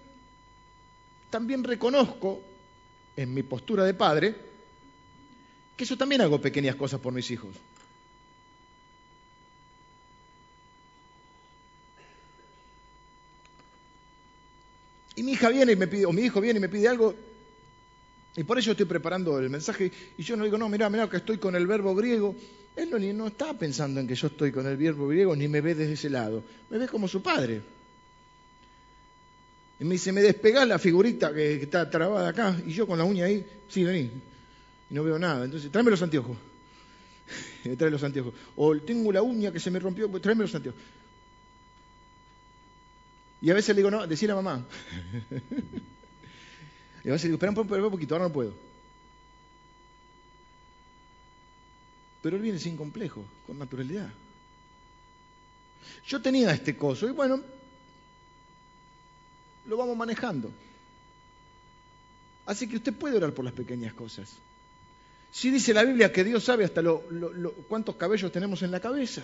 [1.29, 2.41] también reconozco,
[3.15, 4.36] en mi postura de padre,
[5.75, 7.55] que yo también hago pequeñas cosas por mis hijos.
[15.15, 17.13] Y mi hija viene y me pide, o mi hijo viene y me pide algo,
[18.35, 21.17] y por eso estoy preparando el mensaje y yo no digo, no, mira, mira que
[21.17, 22.35] estoy con el verbo griego.
[22.75, 25.75] Él no, está pensando en que yo estoy con el verbo griego ni me ve
[25.75, 26.43] desde ese lado.
[26.69, 27.61] Me ve como su padre.
[29.79, 33.03] Y me dice, me despegás la figurita que, está trabada acá y yo con la
[33.03, 34.11] uña ahí, sí, vení.
[34.89, 35.45] Y no veo nada.
[35.45, 36.37] Entonces, tráeme los anteojos.
[37.65, 38.33] me trae los anteojos.
[38.55, 40.81] O tengo la uña que se me rompió, pues tráeme los anteojos.
[43.41, 44.65] Y a veces le digo, no, decir a mamá.
[47.03, 48.53] Y a veces digo, espera un poquito, ahora no puedo.
[52.21, 54.09] Pero él viene sin complejo, con naturalidad.
[56.05, 57.41] Yo tenía este coso y bueno,
[59.67, 60.51] lo vamos manejando.
[62.45, 64.33] Así que usted puede orar por las pequeñas cosas.
[65.31, 67.03] Si dice la Biblia que Dios sabe hasta lo,
[67.67, 69.23] cuántos cabellos tenemos en la cabeza.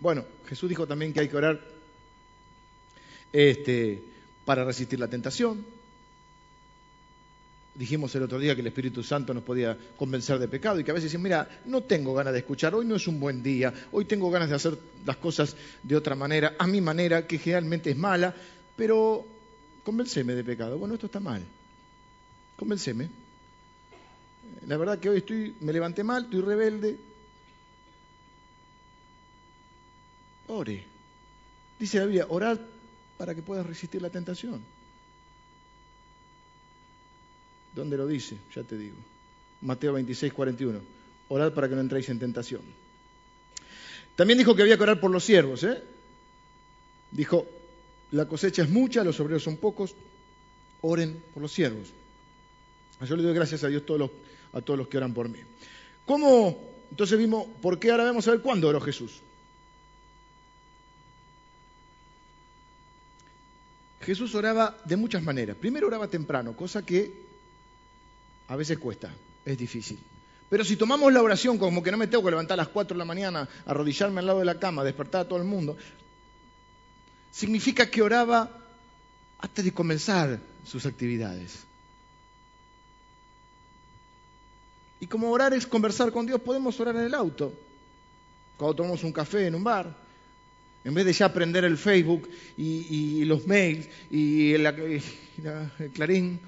[0.00, 1.60] Bueno, Jesús dijo también que hay que orar
[3.32, 4.02] este,
[4.44, 5.64] para resistir la tentación.
[7.74, 10.90] Dijimos el otro día que el Espíritu Santo nos podía convencer de pecado y que
[10.90, 13.72] a veces decimos, mira, no tengo ganas de escuchar, hoy no es un buen día,
[13.92, 17.90] hoy tengo ganas de hacer las cosas de otra manera, a mi manera, que generalmente
[17.90, 18.34] es mala,
[18.76, 19.26] pero
[19.84, 20.78] convenceme de pecado.
[20.78, 21.42] Bueno, esto está mal.
[22.56, 23.08] Convenceme.
[24.66, 27.09] La verdad que hoy estoy, me levanté mal, estoy rebelde.
[30.50, 30.84] Ore.
[31.78, 32.58] Dice la Biblia, orad
[33.16, 34.60] para que puedas resistir la tentación.
[37.74, 38.36] ¿Dónde lo dice?
[38.54, 38.96] Ya te digo.
[39.60, 40.80] Mateo 26, 41.
[41.28, 42.62] Orad para que no entréis en tentación.
[44.16, 45.62] También dijo que había que orar por los siervos.
[45.62, 45.82] ¿eh?
[47.12, 47.46] Dijo,
[48.10, 49.94] la cosecha es mucha, los obreros son pocos,
[50.80, 51.88] oren por los siervos.
[53.06, 54.10] Yo le doy gracias a Dios todos
[54.52, 55.38] a todos los que oran por mí.
[56.04, 56.70] ¿Cómo?
[56.90, 57.92] Entonces vimos, ¿por qué?
[57.92, 59.22] Ahora vamos a ver cuándo oró Jesús.
[64.00, 65.56] Jesús oraba de muchas maneras.
[65.56, 67.12] Primero oraba temprano, cosa que
[68.48, 69.98] a veces cuesta, es difícil.
[70.48, 72.94] Pero si tomamos la oración como que no me tengo que levantar a las 4
[72.94, 75.76] de la mañana, arrodillarme al lado de la cama, despertar a todo el mundo,
[77.30, 78.50] significa que oraba
[79.38, 81.64] antes de comenzar sus actividades.
[84.98, 87.54] Y como orar es conversar con Dios, podemos orar en el auto,
[88.56, 89.96] cuando tomamos un café en un bar,
[90.84, 95.02] en vez de ya aprender el Facebook y, los mails y el,
[95.92, 96.40] Clarín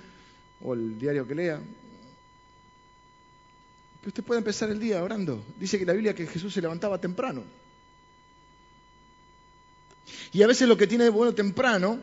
[0.63, 1.61] o el diario que lea.
[4.07, 5.45] usted puede empezar el día orando.
[5.59, 7.45] Dice que la Biblia que Jesús se levantaba temprano.
[10.33, 12.01] Y a veces lo que tiene de bueno temprano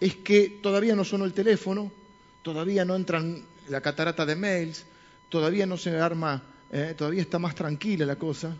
[0.00, 1.92] es que todavía no sonó el teléfono,
[2.42, 4.84] todavía no entran la catarata de mails,
[5.28, 8.56] todavía no se arma, eh, todavía está más tranquila la cosa.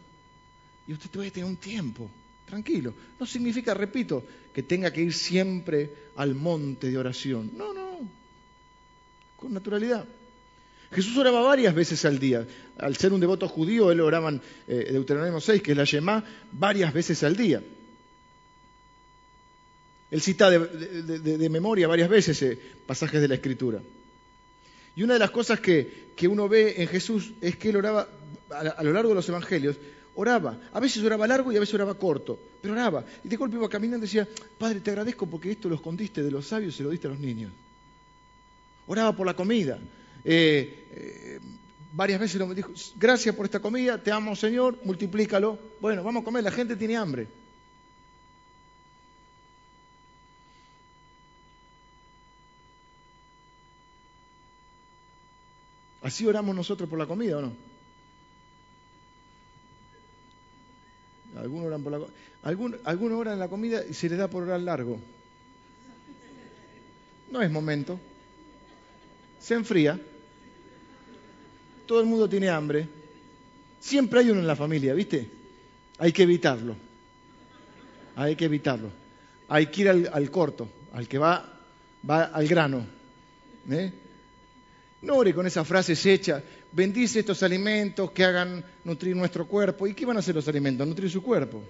[0.87, 2.11] Y usted todavía tener un tiempo,
[2.47, 2.95] tranquilo.
[3.19, 7.53] No significa, repito, que tenga que ir siempre al monte de oración.
[7.57, 8.01] No, no,
[9.37, 10.05] con naturalidad.
[10.93, 12.47] Jesús oraba varias veces al día.
[12.79, 16.25] Al ser un devoto judío, él oraba en eh, Deuteronomio 6, que es la Yemá,
[16.53, 17.63] varias veces al día.
[20.11, 23.81] Él cita de, memoria varias veces eh, pasajes de la Escritura.
[24.97, 28.09] Y una de las cosas que, uno ve en Jesús es que él oraba
[28.51, 29.77] a, lo largo de los evangelios,
[30.21, 30.59] oraba.
[30.73, 33.05] A veces oraba largo y a veces oraba corto, pero oraba.
[33.25, 34.29] Y de golpe iba caminando y decía,
[34.59, 37.11] Padre, te agradezco porque esto lo escondiste de los sabios y se lo diste a
[37.11, 37.53] los niños.
[38.87, 39.79] Oraba por la comida.
[40.25, 41.41] Eh, eh,
[41.93, 45.59] varias veces me dijo, gracias por esta comida, te amo Señor, multiplícalo.
[45.81, 47.27] Bueno, vamos a comer, la gente tiene hambre.
[56.03, 57.70] ¿Así oramos nosotros por la comida o no?
[61.41, 64.99] Algunos oran por la la comida y se les da por orar largo.
[67.31, 67.99] No es momento.
[69.41, 69.99] Se enfría.
[71.87, 72.87] Todo el mundo tiene hambre.
[73.81, 75.29] Siempre hay uno en la familia, ¿viste?
[75.99, 76.77] Hay que evitarlo.
[78.17, 78.91] Hay que evitarlo.
[79.49, 81.61] Hay que ir al, corto, al que va,
[82.09, 82.87] va al grano.
[83.71, 83.93] ¿eh?
[85.03, 86.43] No ore con esas frases hechas.
[86.73, 89.87] Bendice estos alimentos que hagan nutrir nuestro cuerpo.
[89.87, 90.87] ¿Y qué van a hacer los alimentos?
[90.87, 91.63] Nutrir su cuerpo.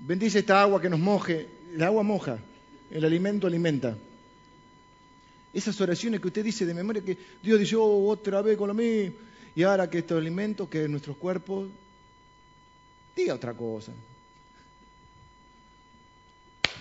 [0.00, 1.48] Bendice esta agua que nos moje.
[1.72, 2.38] El agua moja.
[2.90, 3.96] El alimento alimenta.
[5.52, 8.74] Esas oraciones que usted dice de memoria que Dios dice, oh, otra vez con lo
[8.74, 9.14] mismo.
[9.54, 11.68] Y ahora que estos alimentos, que nuestros cuerpos,
[13.14, 13.92] diga otra cosa.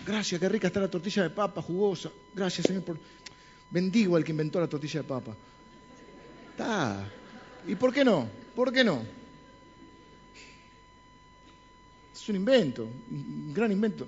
[0.06, 2.12] Gracias, qué rica está la tortilla de papa, jugosa.
[2.34, 2.98] Gracias, Señor, por
[3.74, 5.36] Bendigo al que inventó la tortilla de papa.
[6.52, 7.12] Está.
[7.68, 8.30] ¿Y por qué no?
[8.56, 9.04] ¿Por qué no?
[12.14, 14.06] Es un invento, un gran invento.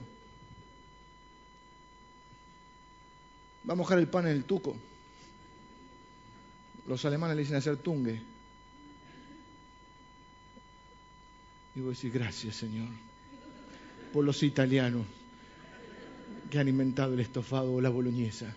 [3.67, 4.75] Va a mojar el pan en el tuco.
[6.87, 8.21] Los alemanes le dicen hacer tungue.
[11.75, 12.87] Y voy a decir, gracias Señor,
[14.13, 15.07] por los italianos
[16.51, 18.55] que han inventado el estofado o la boloñesa.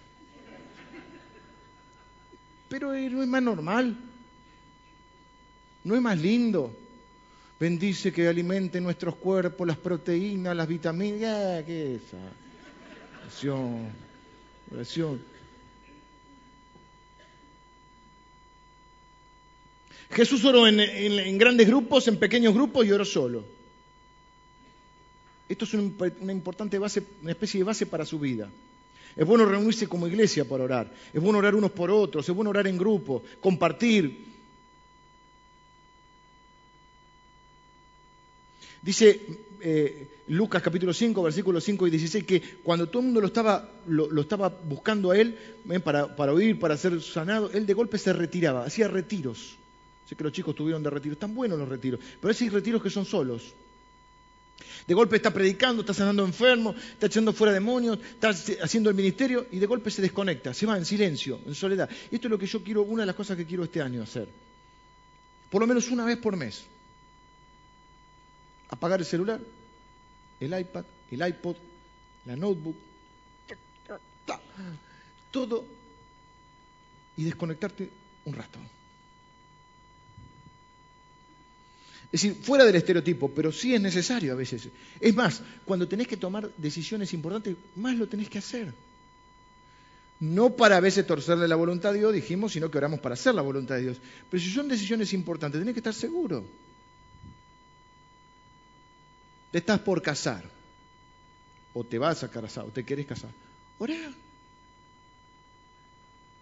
[2.69, 3.97] Pero no es más normal,
[5.85, 6.77] no es más lindo.
[7.59, 11.65] Bendice que alimente nuestros cuerpos, las proteínas, las vitaminas.
[11.65, 12.17] ¿Qué es esa?
[13.23, 13.89] Oración,
[14.73, 15.21] oración.
[20.11, 23.45] Jesús oró en, grandes grupos, en pequeños grupos y oró solo.
[25.49, 28.51] Esto es una importante base, una especie de base para su vida.
[29.19, 30.95] Es bueno reunirse como iglesia para orar.
[31.13, 32.29] Es bueno orar unos por otros.
[32.29, 34.27] Es bueno orar en grupo, compartir.
[38.81, 39.21] Dice
[39.61, 43.27] eh, Lucas capítulo 5, versículos 5 y 16, que cuando todo el mundo lo
[44.21, 45.37] estaba, buscando a él
[45.83, 49.57] para, para, oír, para ser sanado, él de golpe se retiraba, hacía retiros.
[50.09, 52.89] Sé que los chicos tuvieron de retiros, están buenos los retiros, pero hay retiros que
[52.89, 53.53] son solos.
[54.87, 58.31] De golpe está predicando, está sanando enfermos, está echando fuera demonios, está
[58.63, 61.89] haciendo el ministerio y de golpe se desconecta, se va en silencio, en soledad.
[62.11, 64.29] Esto es lo que yo quiero, una de las cosas que quiero este año hacer.
[65.51, 66.65] Por lo menos una vez por mes.
[68.71, 69.41] Apagar el celular,
[70.41, 71.57] el iPad, el iPod,
[72.27, 72.77] la notebook,
[75.31, 75.65] todo
[77.17, 77.91] y desconectarte
[78.25, 78.59] un rato.
[82.11, 84.69] Es decir, fuera del estereotipo, pero sí es necesario a veces.
[84.99, 88.73] Es más, cuando tenés que tomar decisiones importantes, más lo tenés que hacer.
[90.21, 93.35] No para a veces torcerle la voluntad a Dios, dijimos, sino que oramos para hacer
[93.35, 93.99] la voluntad de Dios.
[94.31, 96.47] Pero si son decisiones importantes, tenés que estar seguro.
[99.53, 100.45] Te estás por casar,
[101.75, 103.31] o te vas a casar, o te querés casar.
[103.79, 104.11] Orá.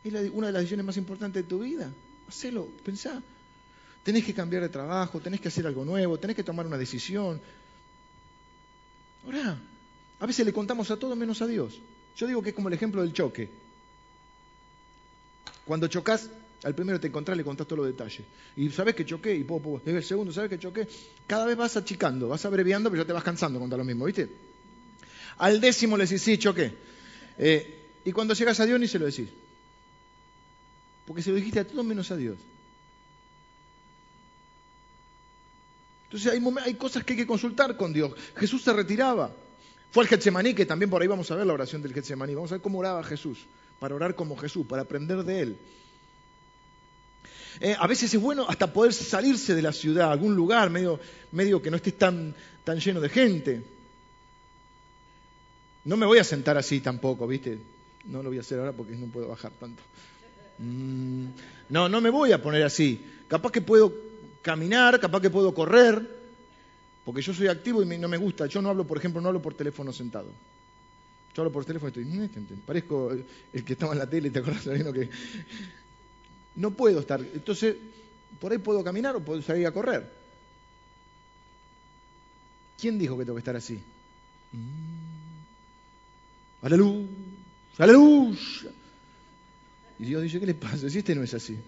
[0.04, 1.90] Es una de las decisiones más importantes de tu vida.
[2.28, 3.20] Hacelo, pensá
[4.07, 7.40] tenés que cambiar de trabajo, tenés que hacer algo nuevo, tenés que tomar una decisión.
[9.24, 9.59] Ahora,
[10.20, 11.80] a veces le contamos a todo menos a Dios.
[12.16, 13.48] Yo digo que es como el ejemplo del choque.
[15.64, 16.30] Cuando chocas,
[16.62, 18.22] al primero te encontrás, le contás todos los detalles.
[18.57, 20.86] Y sabes que choqué, y po, el segundo, sabes que choqué.
[21.26, 24.28] Cada vez vas achicando, vas abreviando, pero ya te vas cansando contar lo mismo, ¿viste?
[25.38, 26.72] Al décimo le decís, sí, choqué.
[27.38, 29.30] Eh, y cuando llegas a Dios ni se lo decís.
[31.09, 32.36] Porque se lo dijiste a todo menos a Dios.
[36.07, 36.32] Entonces
[36.64, 38.12] hay, cosas que hay que consultar con Dios.
[38.36, 39.32] Jesús se retiraba.
[39.90, 42.34] Fue al Getsemaní, que también por ahí vamos a ver la oración del Getsemaní.
[42.34, 43.46] Vamos a ver cómo oraba Jesús,
[43.80, 45.59] para orar como Jesús, para aprender de Él.
[47.61, 51.70] Eh, a veces es bueno hasta poder salirse de la ciudad, algún lugar medio, que
[51.70, 53.62] no esté tan, tan lleno de gente.
[55.84, 57.59] No me voy a sentar así tampoco, ¿viste?
[58.04, 59.82] No lo voy a hacer ahora porque no puedo bajar tanto.
[60.59, 61.26] Mm,
[61.70, 63.04] no, no me voy a poner así.
[63.28, 64.05] Capaz que puedo
[64.47, 66.09] caminar, capaz que puedo correr,
[67.05, 68.47] porque yo soy activo y no me gusta.
[68.47, 70.28] Yo no hablo, por ejemplo, no hablo por teléfono sentado.
[71.34, 74.64] Yo hablo por teléfono y estoy, parezco el que estaba en la tele, ¿te acuerdas?
[74.94, 75.11] que
[76.55, 77.20] no puedo estar.
[77.20, 77.74] Entonces,
[78.40, 80.09] por ahí puedo caminar o puedo salir a correr.
[82.80, 83.80] ¿Quién dijo que tengo que estar así?
[84.53, 85.42] Mm.
[87.78, 88.66] a luz.
[89.99, 90.88] Y Dios dice, ¿qué le pasa?
[90.88, 91.59] Si este no es así.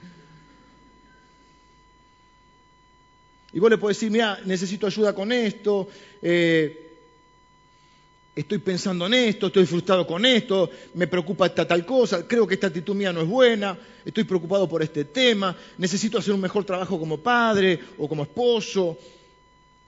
[3.53, 5.89] Y vos le podés decir, mira, necesito ayuda con esto,
[6.21, 6.89] eh,
[8.37, 12.55] estoy pensando en esto, estoy frustrado con esto, me preocupa esta tal cosa, creo que
[12.55, 16.65] esta actitud mía no es buena, estoy preocupado por este tema, necesito hacer un mejor
[16.65, 18.99] trabajo como padre o como esposo.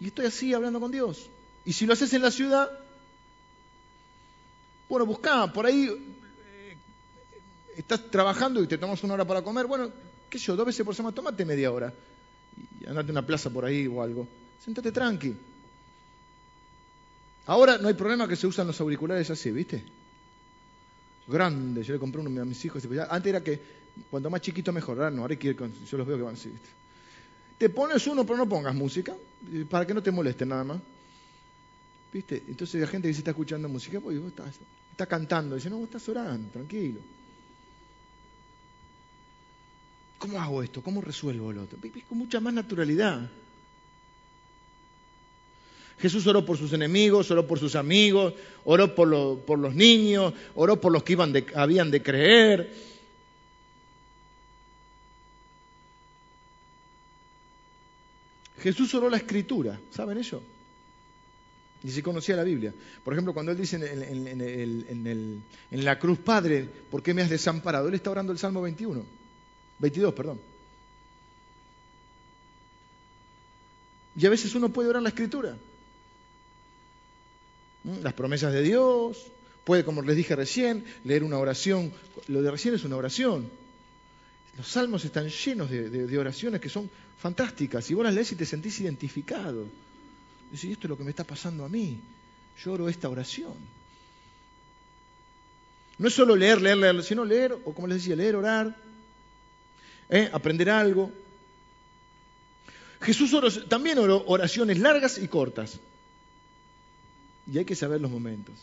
[0.00, 1.26] Y estoy así hablando con Dios.
[1.66, 2.70] Y si lo haces en la ciudad,
[4.88, 6.76] bueno, buscá, por ahí eh,
[7.76, 9.90] estás trabajando y te tomas una hora para comer, bueno,
[10.30, 11.92] qué sé yo, dos veces por semana, tomate media hora
[12.80, 14.26] y andate a una plaza por ahí o algo.
[14.62, 15.34] Sentate tranqui.
[17.46, 19.82] Ahora no hay problema que se usan los auriculares así, ¿viste?
[21.26, 22.82] Grande, yo le compré uno a mis hijos.
[23.08, 23.60] Antes era que
[24.10, 26.52] cuanto más chiquito mejor, no, ahora hay que ir yo los veo que van así.
[27.58, 29.14] Te pones uno, pero no pongas música,
[29.68, 30.80] para que no te moleste nada más.
[32.12, 32.42] ¿Viste?
[32.48, 34.54] Entonces la gente se está escuchando música, pues vos estás,
[34.90, 37.00] está cantando, dice, no, vos estás orando, tranquilo.
[40.20, 40.82] ¿Cómo hago esto?
[40.82, 41.78] ¿Cómo resuelvo lo otro?
[42.06, 43.30] Con mucha más naturalidad.
[45.98, 50.92] Jesús oró por sus enemigos, oró por sus amigos, oró por, los niños, oró por
[50.92, 52.70] los que iban habían de creer.
[58.58, 60.42] Jesús oró la escritura, ¿saben eso?
[61.82, 62.74] Y se conocía la Biblia.
[63.02, 67.88] Por ejemplo, cuando él dice en, en la cruz, Padre, ¿por qué me has desamparado?
[67.88, 69.19] Él está orando el Salmo 21.
[69.80, 70.40] 22, perdón.
[74.16, 75.56] Y a veces uno puede orar la escritura.
[77.84, 78.02] ¿Mm?
[78.02, 79.26] Las promesas de Dios,
[79.64, 81.92] puede, como les dije recién, leer una oración.
[82.28, 83.50] Lo de recién es una oración.
[84.58, 87.90] Los salmos están llenos de, oraciones que son fantásticas.
[87.90, 89.66] Y vos las lees y te sentís identificado.
[90.50, 91.98] Decís, esto es lo que me está pasando a mí.
[92.62, 93.54] Yo oro esta oración.
[95.96, 98.76] No es solo leer, leer, leer, sino leer, o como les decía, leer, orar,
[100.10, 100.28] ¿eh?
[100.32, 101.10] aprender algo.
[103.00, 105.78] Jesús también oró oraciones largas y cortas.
[107.50, 108.54] Y hay que saber los momentos.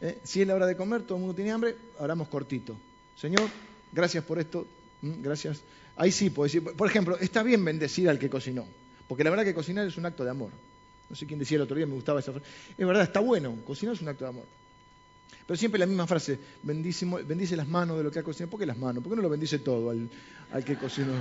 [0.00, 0.18] ¿Eh?
[0.24, 2.76] Si es la hora de comer, todo el mundo tiene hambre, oramos cortito.
[3.16, 3.50] Señor,
[3.92, 4.66] gracias por esto,
[5.02, 5.60] gracias.
[5.96, 8.66] Ahí sí puedo decir, por ejemplo, está bien bendecir al que cocinó,
[9.06, 10.50] porque la verdad que cocinar es un acto de amor.
[11.10, 12.46] No sé quién decía el otro día, me gustaba esa frase.
[12.78, 14.46] Es verdad, está bueno, cocinar es un acto de amor.
[15.46, 18.50] Pero siempre la misma frase, bendice, las manos de lo que ha cocinado.
[18.50, 19.02] ¿Por qué las manos?
[19.02, 21.12] ¿Por qué no lo bendice todo al, que cocinó?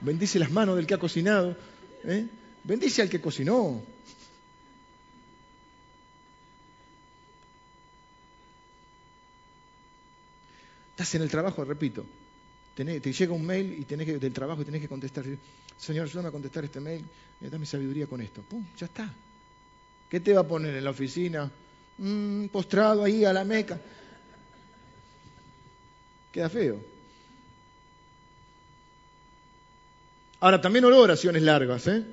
[0.00, 1.56] Bendice las manos del que ha cocinado.
[2.04, 2.26] ¿eh?
[2.64, 3.82] Bendice al que cocinó.
[10.90, 12.04] Estás en el trabajo, repito.
[12.74, 15.24] Te llega un mail y tenés que, del trabajo y tenés que contestar.
[15.78, 17.04] Señor, ayúdame a contestar este mail.
[17.40, 18.42] Eh, dame sabiduría con esto.
[18.42, 19.12] Pum, ya está.
[20.08, 21.50] ¿Qué te va a poner en la oficina?
[21.98, 23.80] Mm, postrado ahí a la meca.
[26.32, 26.80] Queda feo.
[30.40, 32.04] Ahora, también oró oraciones largas, ¿eh?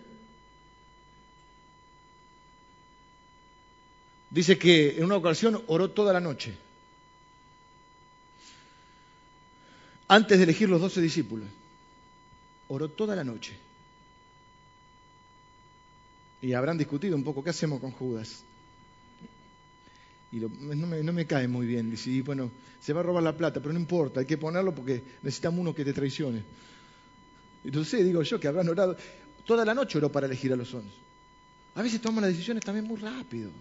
[4.30, 6.54] Dice que en una ocasión oró toda la noche.
[10.10, 11.48] Antes de elegir los doce discípulos.
[12.68, 13.58] Oró toda la noche.
[16.42, 18.44] Y habrán discutido un poco, ¿qué hacemos con Judas?
[20.32, 21.90] Y no, me, cae muy bien.
[21.90, 22.52] Dice, bueno,
[22.82, 25.74] se va a robar la plata, pero no importa, hay que ponerlo porque necesitamos uno
[25.74, 26.44] que te traicione.
[27.64, 28.98] Entonces digo yo que habrán orado,
[29.46, 30.96] toda la noche oró para elegir a los once.
[31.76, 33.52] A veces tomamos las decisiones también muy rápido.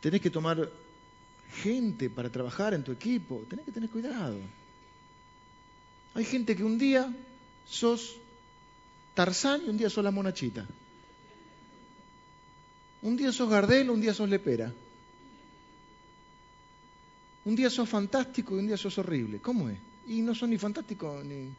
[0.00, 0.70] Tenés que tomar
[1.62, 4.38] gente para trabajar en tu equipo, tenés que tener cuidado.
[6.14, 7.12] Hay gente que un día
[7.66, 8.16] sos
[9.14, 10.66] Tarzán y un día sos la monachita.
[13.02, 14.72] Un día sos Gardel, un día sos Lepera.
[17.44, 19.38] Un día sos fantástico y un día sos horrible.
[19.38, 19.78] ¿Cómo es?
[20.06, 21.50] Y no son ni fantástico ni,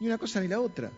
[0.00, 0.90] ni una cosa ni la otra.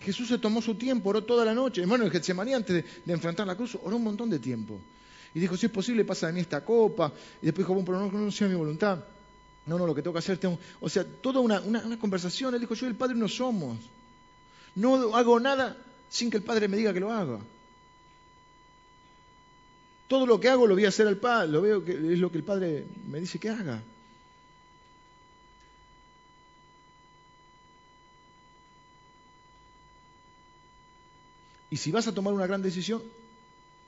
[0.00, 1.80] Jesús se tomó su tiempo, oró toda la noche.
[1.80, 4.78] Hermano, el Getsemaní antes de, de, enfrentar la cruz, oró un montón de tiempo.
[5.34, 7.12] Y dijo, si es posible, pasa de mí esta copa.
[7.40, 9.02] Y después dijo, bueno, pero no, no sea mi voluntad.
[9.64, 10.58] No, no, lo que tengo que hacer, tengo...
[10.80, 12.52] O sea, toda una, una, una conversación.
[12.52, 13.78] Él dijo, yo y el Padre no somos.
[14.74, 15.76] No hago nada
[16.12, 17.40] sin que el Padre me diga que lo haga.
[20.08, 22.30] Todo lo que hago lo voy a hacer al Padre, lo veo que es lo
[22.30, 23.82] que el Padre me dice que haga.
[31.70, 33.02] Y si vas a tomar una gran decisión,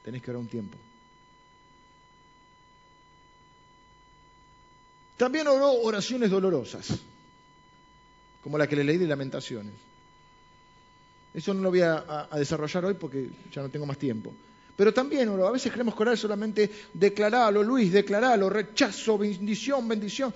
[0.02, 0.78] tenés que orar un tiempo.
[5.18, 7.00] También oró oraciones dolorosas,
[8.42, 9.93] como la que le leí de Lamentaciones.
[11.34, 14.32] Eso no lo voy a, desarrollar hoy porque ya no tengo más tiempo.
[14.76, 20.32] Pero también a veces queremos orar solamente declararlo, Luis, declararlo, rechazo, bendición, bendición.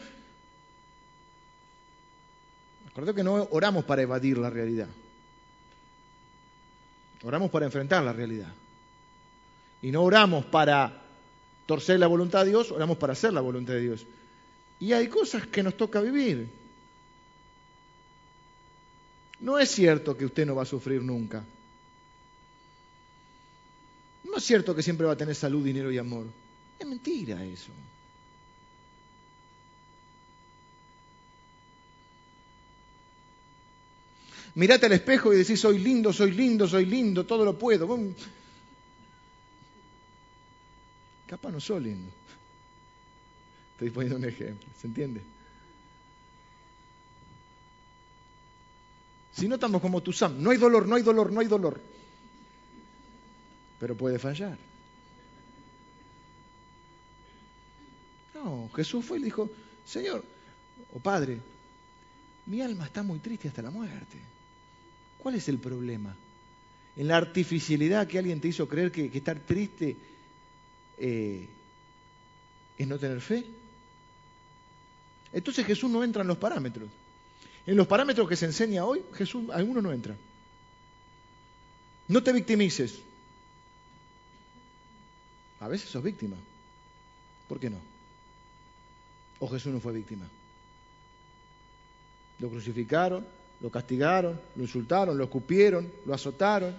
[2.90, 4.88] Acuerdo que no oramos para evadir la realidad.
[7.22, 8.52] Oramos para enfrentar la realidad.
[9.82, 11.00] Y no oramos para
[11.66, 14.06] torcer la voluntad de Dios, oramos para hacer la voluntad de Dios.
[14.80, 16.48] Y hay cosas que nos toca vivir.
[19.40, 21.44] No es cierto que usted no va a sufrir nunca.
[24.24, 26.26] No es cierto que siempre va a tener salud, dinero y amor.
[26.78, 27.72] Es mentira eso.
[34.54, 37.86] Mirate al espejo y decís, soy lindo, soy lindo, soy lindo, todo lo puedo.
[41.28, 42.10] Capaz no soy lindo.
[43.74, 45.22] Estoy poniendo un ejemplo, ¿se entiende?
[49.38, 51.80] Si no estamos como tu Sam, no hay dolor, no hay dolor, no hay dolor
[53.78, 54.58] pero puede fallar.
[58.34, 59.50] No, Jesús fue y le dijo,
[59.84, 60.24] Señor,
[60.92, 61.38] o Padre,
[62.46, 64.18] mi alma está muy triste hasta la muerte.
[65.18, 66.14] ¿Cuál es el problema?
[66.96, 69.96] En la artificialidad que alguien te hizo creer que, estar triste
[70.98, 71.48] eh,
[72.76, 73.44] es no tener fe.
[75.32, 76.88] Entonces Jesús no entra en los parámetros.
[77.68, 80.16] En los parámetros que se enseña hoy, Jesús, alguno no entra.
[82.08, 82.98] No te victimices.
[85.60, 86.36] A veces sos víctima.
[87.46, 87.76] ¿Por qué no?
[89.38, 90.26] ¿O Jesús no fue víctima?
[92.38, 93.26] Lo crucificaron,
[93.60, 96.74] lo castigaron, lo insultaron, lo escupieron, lo azotaron.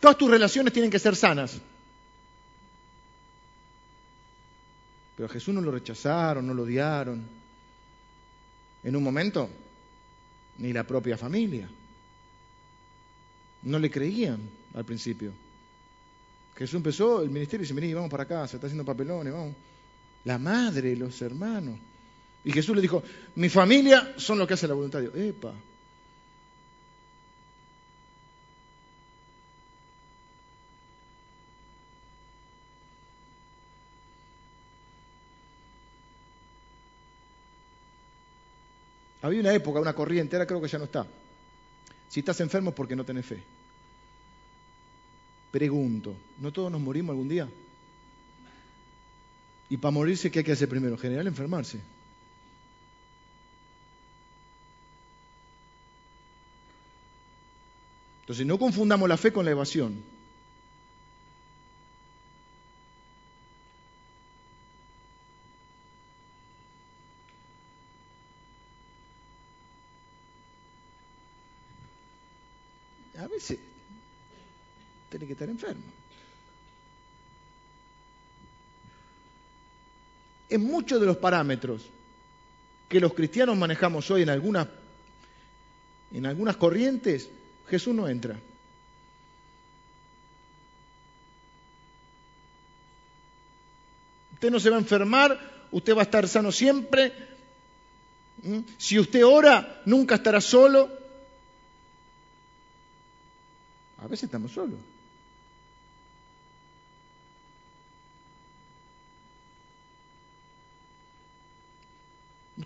[0.00, 1.60] Todas tus relaciones tienen que ser sanas.
[5.14, 7.37] Pero a Jesús no lo rechazaron, no lo odiaron.
[8.82, 9.48] En un momento,
[10.58, 11.68] ni la propia familia.
[13.62, 14.40] No le creían
[14.74, 15.32] al principio.
[16.56, 19.54] Jesús empezó el ministerio y dice, vení, vamos para acá, se está haciendo papelones, vamos.
[20.24, 21.78] La madre, los hermanos.
[22.44, 23.02] Y Jesús le dijo,
[23.36, 25.16] mi familia son los que hacen la voluntad de Dios.
[25.16, 25.54] Epa.
[39.28, 41.06] Había una época, una corriente, ahora creo que ya no está.
[42.08, 43.42] Si estás enfermo es porque no tenés fe.
[45.50, 47.46] Pregunto, ¿no todos nos morimos algún día?
[49.68, 50.94] Y para morirse, ¿qué hay que hacer primero?
[50.94, 51.78] En general, enfermarse.
[58.20, 60.02] Entonces, no confundamos la fe con la evasión.
[73.38, 73.58] ese
[75.10, 75.82] tiene que estar enfermo.
[80.50, 81.88] En muchos de los parámetros
[82.88, 84.66] que los cristianos manejamos hoy en algunas,
[86.12, 87.28] en algunas corrientes,
[87.68, 88.36] Jesús no entra.
[94.32, 97.12] Usted no se va a enfermar, usted va a estar sano siempre.
[98.42, 98.60] ¿Mm?
[98.76, 100.88] Si usted ora, nunca estará solo.
[103.98, 104.78] A veces estamos solos.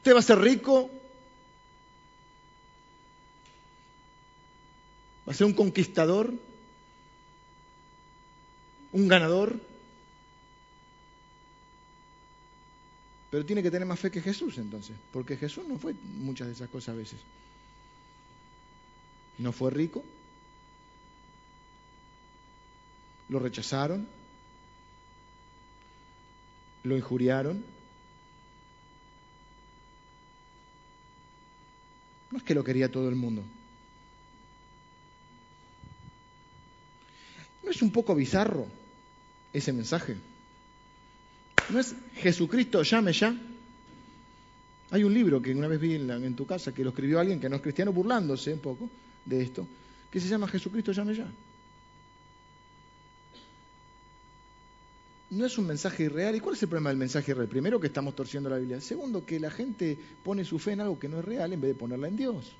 [0.02, 0.90] Usted va a ser rico,
[5.28, 6.34] va a ser un conquistador,
[8.90, 9.60] un ganador,
[13.30, 16.54] pero tiene que tener más fe que Jesús entonces, porque Jesús no fue muchas de
[16.54, 17.20] esas cosas a veces.
[19.38, 20.02] No fue rico,
[23.28, 24.08] lo rechazaron,
[26.82, 27.64] lo injuriaron,
[32.32, 33.44] No es que lo quería todo el mundo.
[37.62, 38.66] ¿No es un poco bizarro
[39.52, 40.16] ese mensaje?
[41.70, 43.36] ¿No es Jesucristo llame ya?
[44.90, 47.50] Hay un libro que una vez vi en, tu casa que lo escribió alguien que
[47.50, 48.90] no es cristiano burlándose un poco
[49.26, 49.66] de esto,
[50.10, 51.30] que se llama Jesucristo llame ya.
[55.32, 56.36] No es un mensaje irreal.
[56.36, 57.48] ¿Y cuál es el problema del mensaje irreal?
[57.48, 58.80] Primero, que estamos torciendo la Biblia.
[58.80, 61.70] Segundo, que la gente pone su fe en algo que no es real en vez
[61.70, 62.52] de ponerla en Dios.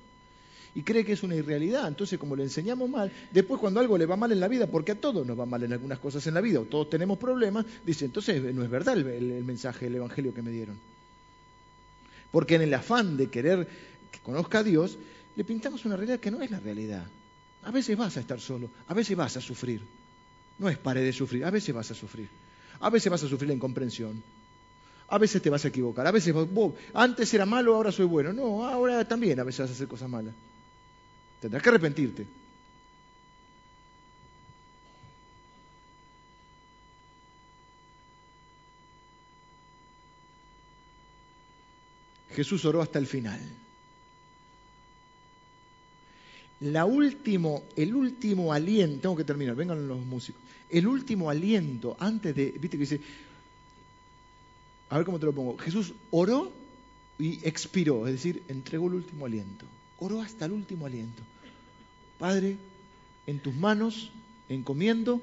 [0.73, 1.87] Y cree que es una irrealidad.
[1.87, 4.93] Entonces, como le enseñamos mal, después cuando algo le va mal en la vida, porque
[4.93, 7.63] a todos nos va mal en algunas cosas en la vida, o todos tenemos problemas,
[7.85, 10.79] dice, entonces no es verdad el, mensaje, el evangelio que me dieron.
[12.31, 13.67] Porque en el afán de querer
[14.11, 14.97] que conozca a Dios,
[15.35, 17.05] le pintamos una realidad que no es la realidad.
[17.61, 19.81] A veces vas a estar solo, a veces vas a sufrir.
[20.57, 22.29] No es pare de sufrir, a veces vas a sufrir.
[22.79, 24.23] A veces vas a sufrir la incomprensión.
[25.07, 26.07] A veces te vas a equivocar.
[26.07, 26.33] A veces
[26.93, 28.33] antes era malo, ahora soy bueno.
[28.33, 30.33] No, ahora también a veces vas a hacer cosas malas.
[31.39, 32.27] Tendrás que arrepentirte.
[42.31, 43.39] Jesús oró hasta el final.
[46.63, 46.85] La
[47.75, 50.41] el último aliento, tengo que terminar, vengan los músicos
[50.73, 52.99] el último aliento antes de, viste que dice,
[54.89, 56.51] a ver cómo te lo pongo, Jesús oró
[57.19, 59.65] y expiró, es decir, entregó el último aliento,
[59.99, 61.21] oró hasta el último aliento.
[62.17, 62.57] Padre,
[63.27, 64.11] en tus manos
[64.49, 65.21] encomiendo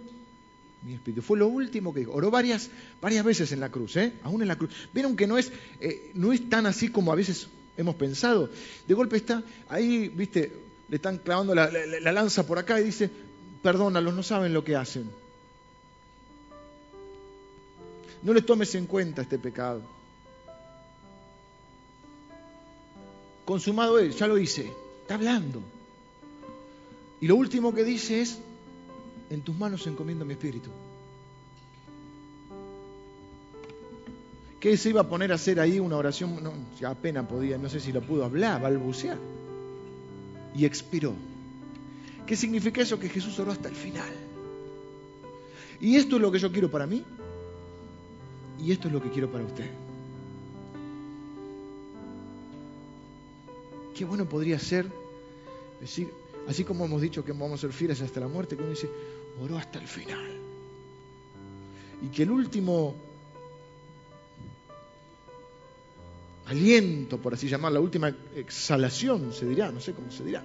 [0.83, 1.21] mi espíritu.
[1.21, 2.13] Fue lo último que dijo.
[2.13, 2.71] Oró varias,
[3.03, 4.13] varias veces en la cruz, ¿eh?
[4.23, 4.71] aún en la cruz.
[4.95, 8.51] Vieron que no es, eh, no es tan así como a veces hemos pensado.
[8.87, 10.53] De golpe está ahí, viste,
[10.91, 13.09] le están clavando la, la lanza por acá y dice,
[13.63, 15.09] perdónalos, no saben lo que hacen.
[18.23, 19.83] No le tomes en cuenta este pecado.
[23.45, 24.71] Consumado es, ya lo hice.
[25.03, 25.63] Está hablando.
[27.21, 28.39] Y lo último que dice es,
[29.31, 30.71] en tus manos encomiendo mi espíritu.
[34.59, 36.43] ¿Qué se iba a poner a hacer ahí una oración?
[36.43, 36.53] No,
[36.87, 39.17] apenas podía, no sé si lo pudo hablar, balbucear.
[40.55, 41.15] Y expiró.
[42.27, 42.99] ¿Qué significa eso?
[42.99, 44.13] Que Jesús oró hasta el final.
[45.81, 47.05] Y esto es lo que yo quiero para mí
[48.63, 49.71] y esto es lo que quiero para usted.
[53.95, 54.87] Qué bueno podría ser
[55.81, 56.11] decir,
[56.47, 58.89] así como hemos dicho que vamos a ser fieles hasta la muerte, que uno dice,
[59.43, 60.31] oró hasta el final.
[62.03, 62.95] Y que el último
[66.47, 70.43] aliento, por así llamar, la última exhalación, se dirá, no sé cómo se dirá.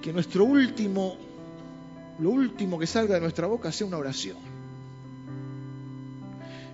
[0.00, 1.16] Que nuestro último
[2.18, 4.36] lo último que salga de nuestra boca sea una oración.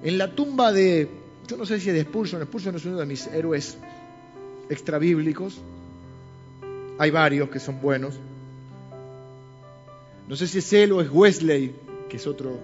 [0.03, 1.09] En la tumba de,
[1.47, 3.77] yo no sé si es de Spurgeon, Spurgeon es uno de mis héroes
[4.69, 5.59] extrabíblicos,
[6.99, 8.15] hay varios que son buenos.
[10.29, 11.75] No sé si es él o es Wesley,
[12.09, 12.59] que es otro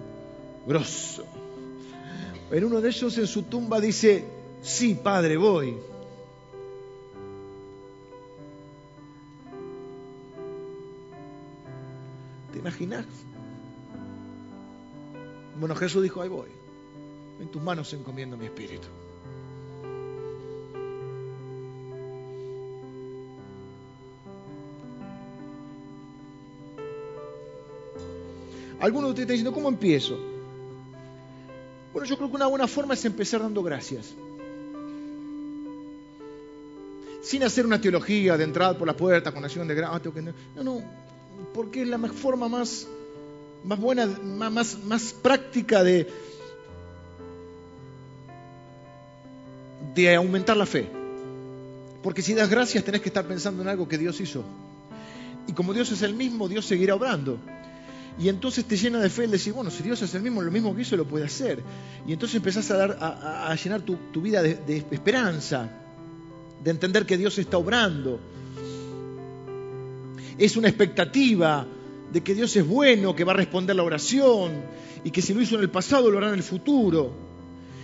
[0.67, 1.25] grosso.
[2.51, 4.25] En uno de ellos en su tumba dice,
[4.61, 5.75] sí, padre, voy.
[12.65, 13.05] imaginas?
[15.59, 16.49] Bueno, Jesús dijo, ahí voy.
[17.39, 18.87] En tus manos encomiendo mi espíritu.
[28.79, 30.34] Algunos de ustedes están diciendo, ¿cómo empiezo?
[32.05, 34.13] Yo creo que una buena forma es empezar dando gracias.
[37.25, 40.11] sin hacer una teología de entrada por la puerta con acción de gracia.
[40.55, 40.83] No, no,
[41.55, 42.87] porque es la forma más,
[43.63, 46.07] más buena, más, más práctica de,
[49.95, 50.87] de aumentar la fe.
[52.03, 54.43] Porque si das gracias tenés que estar pensando en algo que Dios hizo.
[55.47, 57.39] Y como Dios es el mismo, Dios seguirá obrando.
[58.17, 60.51] Y entonces te llena de fe el decir, bueno, si Dios es el mismo, lo
[60.51, 61.61] mismo que hizo lo puede hacer.
[62.07, 65.69] Y entonces empezás a, dar, a, llenar tu, vida de, de esperanza,
[66.63, 68.19] de entender que Dios está obrando.
[70.37, 71.65] Es una expectativa
[72.11, 74.53] de que Dios es bueno, que va a responder la oración
[75.03, 77.11] y que si lo hizo en el pasado lo hará en el futuro.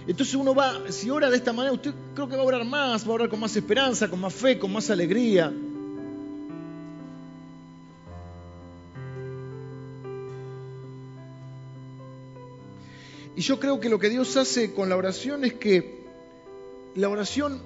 [0.08, 3.06] Entonces uno va, si ora de esta manera, usted creo que va a orar más,
[3.06, 5.54] va a orar con más esperanza, con más fe, con más alegría.
[13.36, 16.02] Y yo creo que lo que Dios hace con la oración es que
[16.96, 17.62] la oración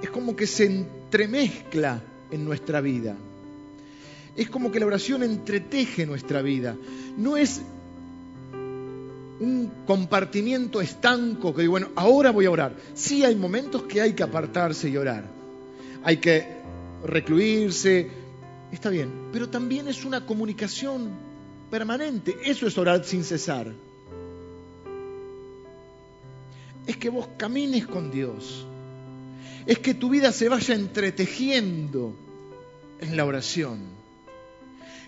[0.00, 3.16] es como que se entremezcla en nuestra vida.
[4.36, 6.76] Es como que la oración entreteje nuestra vida.
[7.16, 7.60] No es
[9.40, 12.76] un compartimiento estanco que digo, bueno, ahora voy a orar.
[12.94, 15.24] Sí hay momentos que hay que apartarse y orar.
[16.04, 16.46] Hay que
[17.04, 18.08] recluirse,
[18.70, 21.10] está bien, pero también es una comunicación
[21.70, 22.36] permanente.
[22.44, 23.72] Eso es orar sin cesar.
[26.86, 28.66] Es que vos camines con Dios.
[29.66, 32.14] Es que tu vida se vaya entretejiendo
[33.00, 33.80] en la oración.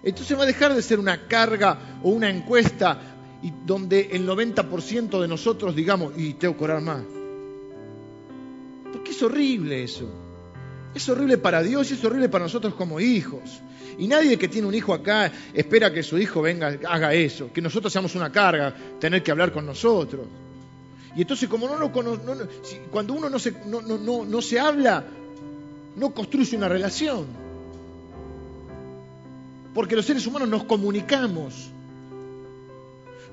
[0.03, 3.01] Entonces va a dejar de ser una carga o una encuesta
[3.43, 7.03] y donde el 90% de nosotros digamos, y tengo que orar más.
[8.93, 10.09] Porque es horrible eso.
[10.95, 13.61] Es horrible para Dios y es horrible para nosotros como hijos.
[13.99, 17.61] Y nadie que tiene un hijo acá espera que su hijo venga, haga eso, que
[17.61, 20.27] nosotros seamos una carga, tener que hablar con nosotros.
[21.17, 25.05] Y entonces como no cuando uno no se, habla,
[25.97, 27.27] no construye una relación.
[29.73, 31.71] Porque los seres humanos nos comunicamos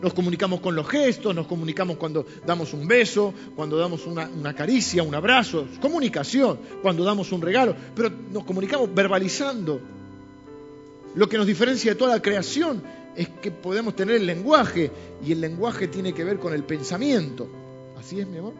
[0.02, 5.04] nos comunicamos con los gestos, nos comunicamos cuando damos un beso, cuando damos una, caricia,
[5.04, 9.80] un abrazo, comunicación, cuando damos un regalo, pero nos comunicamos verbalizando.
[11.14, 12.82] Lo que nos diferencia de toda la creación
[13.16, 14.90] es que podemos tener el lenguaje
[15.24, 17.48] y el lenguaje tiene que ver con el pensamiento.
[18.02, 18.54] ¿Así es, mi amor?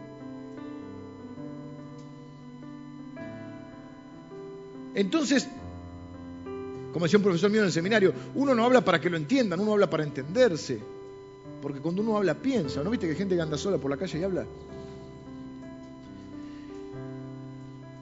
[4.94, 5.48] Entonces,
[6.92, 9.58] como decía un profesor mío en el seminario, uno no habla para que lo entiendan,
[9.58, 10.78] uno habla para entenderse.
[11.60, 12.84] Porque cuando uno habla, piensa.
[12.84, 14.46] ¿No viste que hay gente que anda sola por la calle y habla?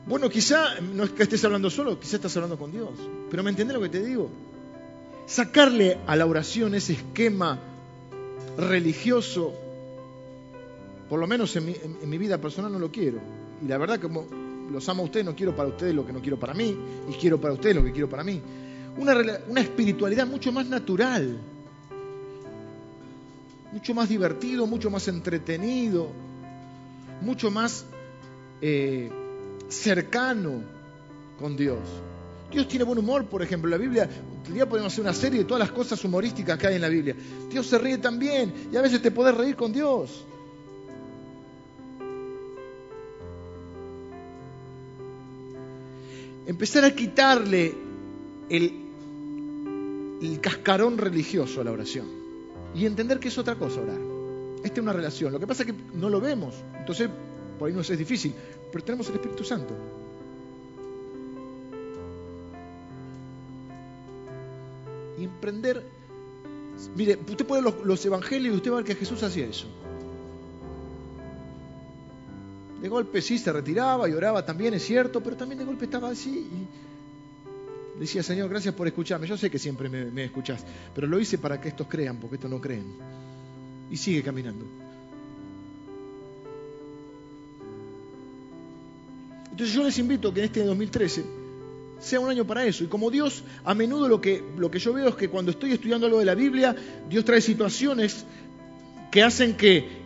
[0.04, 2.90] Bueno, quizá no es que estés hablando solo, quizá estás hablando con Dios.
[3.30, 4.28] Pero ¿me entiendes lo que te digo?
[5.24, 7.58] Sacarle a la oración ese esquema
[8.58, 9.54] religioso,
[11.10, 11.66] por lo menos en
[12.08, 13.18] mi, vida personal no lo quiero.
[13.62, 14.26] Y la verdad, como
[14.72, 16.74] los amo a ustedes, no quiero para ustedes lo que no quiero para mí,
[17.08, 18.40] y quiero para ustedes lo que quiero para mí.
[18.96, 19.14] Una,
[19.48, 21.38] una espiritualidad mucho más natural
[23.72, 26.08] mucho más divertido, mucho más entretenido,
[27.20, 27.84] mucho más
[28.60, 29.10] eh,
[29.68, 30.62] cercano
[31.38, 31.78] con Dios.
[32.50, 33.70] Dios tiene buen humor, por ejemplo.
[33.70, 34.08] La Biblia,
[34.46, 36.88] un día podemos hacer una serie de todas las cosas humorísticas que hay en la
[36.88, 37.14] Biblia.
[37.48, 40.24] Dios se ríe también y a veces te podés reír con Dios.
[46.50, 47.72] Empezar a quitarle
[48.48, 48.72] el,
[50.20, 52.08] el cascarón religioso a la oración
[52.74, 54.00] y entender que es otra cosa orar.
[54.56, 55.32] Esta es una relación.
[55.32, 57.08] Lo que pasa es que no lo vemos, entonces
[57.56, 58.34] por ahí nos es difícil,
[58.72, 59.76] pero tenemos el Espíritu Santo.
[65.20, 65.84] Y emprender,
[66.96, 69.68] mire, usted puede los, los evangelios y usted va a ver que Jesús hacía eso.
[72.80, 76.10] De golpe sí se retiraba y oraba también, es cierto, pero también de golpe estaba
[76.10, 79.26] así y decía, Señor, gracias por escucharme.
[79.26, 80.64] Yo sé que siempre me, me escuchás,
[80.94, 82.86] pero lo hice para que estos crean, porque estos no creen.
[83.90, 84.64] Y sigue caminando.
[89.50, 91.24] Entonces yo les invito que en este 2013
[91.98, 92.82] sea un año para eso.
[92.82, 95.72] Y como Dios, a menudo lo que, lo que yo veo es que cuando estoy
[95.72, 96.74] estudiando algo de la Biblia,
[97.08, 98.24] Dios trae situaciones
[99.10, 99.99] que hacen que,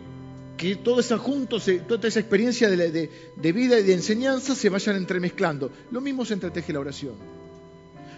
[0.57, 4.95] que todo ese junto, toda esa experiencia de, de vida y de enseñanza se vayan
[4.95, 5.71] entremezclando.
[5.91, 7.15] Lo mismo se entreteje la oración.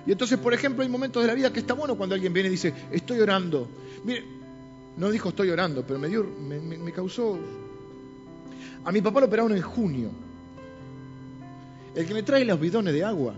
[0.07, 2.47] Y entonces, por ejemplo, hay momentos de la vida que está bueno cuando alguien viene
[2.47, 3.67] y dice, estoy orando.
[4.05, 4.23] Mire,
[4.95, 7.37] no dijo estoy orando, pero me, dio, me, causó...
[8.85, 10.09] A mi papá lo operaron en junio.
[11.93, 13.35] El que me trae los bidones de agua,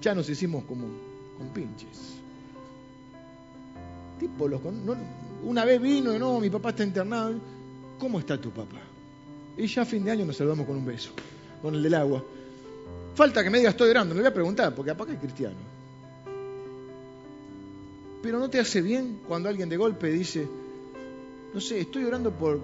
[0.00, 0.86] ya nos hicimos como
[1.36, 2.15] con pinches.
[4.18, 4.60] Tipo, los,
[5.44, 7.34] una vez vino y no, mi papá está internado.
[7.98, 8.80] ¿Cómo está tu papá?
[9.56, 11.10] Y ya a fin de año nos saludamos con un beso.
[11.62, 12.22] con el del agua.
[13.14, 15.56] Falta que me diga estoy orando, le voy a preguntar, porque aparte es cristiano.
[18.22, 20.46] Pero no te hace bien cuando alguien de golpe dice,
[21.54, 22.60] no sé, estoy orando por,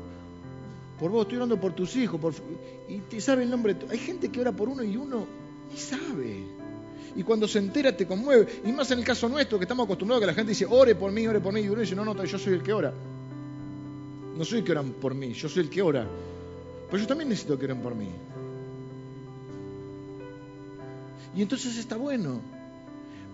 [0.99, 2.21] por vos, estoy orando por tus hijos,
[2.89, 3.77] y te sabe el nombre.
[3.89, 5.27] Hay gente que ora por uno y uno
[5.71, 6.43] ni sabe.
[7.15, 8.61] Y cuando se entera te conmueve.
[8.65, 10.95] Y más en el caso nuestro, que estamos acostumbrados a que la gente dice, ore
[10.95, 11.61] por mí, ore por mí.
[11.61, 12.93] Y uno dice, no, no, yo soy el que ora.
[14.37, 16.07] No soy el que oran por mí, yo soy el que ora.
[16.91, 18.09] Pero yo también necesito que oren por mí.
[21.37, 22.41] Y entonces está bueno.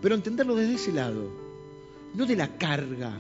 [0.01, 1.29] Pero entenderlo desde ese lado.
[2.15, 3.13] No de la carga,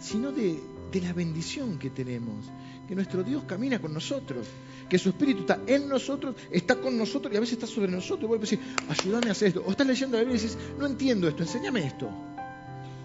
[0.00, 0.60] sino de,
[0.92, 2.46] de la bendición que tenemos.
[2.90, 4.48] Que nuestro Dios camina con nosotros.
[4.88, 8.28] Que su Espíritu está en nosotros, está con nosotros y a veces está sobre nosotros.
[8.28, 9.62] Y a decir, ayúdame a hacer esto.
[9.64, 12.10] O estás leyendo la Biblia y dices, no entiendo esto, enséñame esto.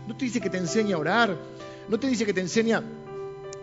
[0.08, 1.38] No te dice que te enseña a orar.
[1.88, 2.82] No te dice que te enseña,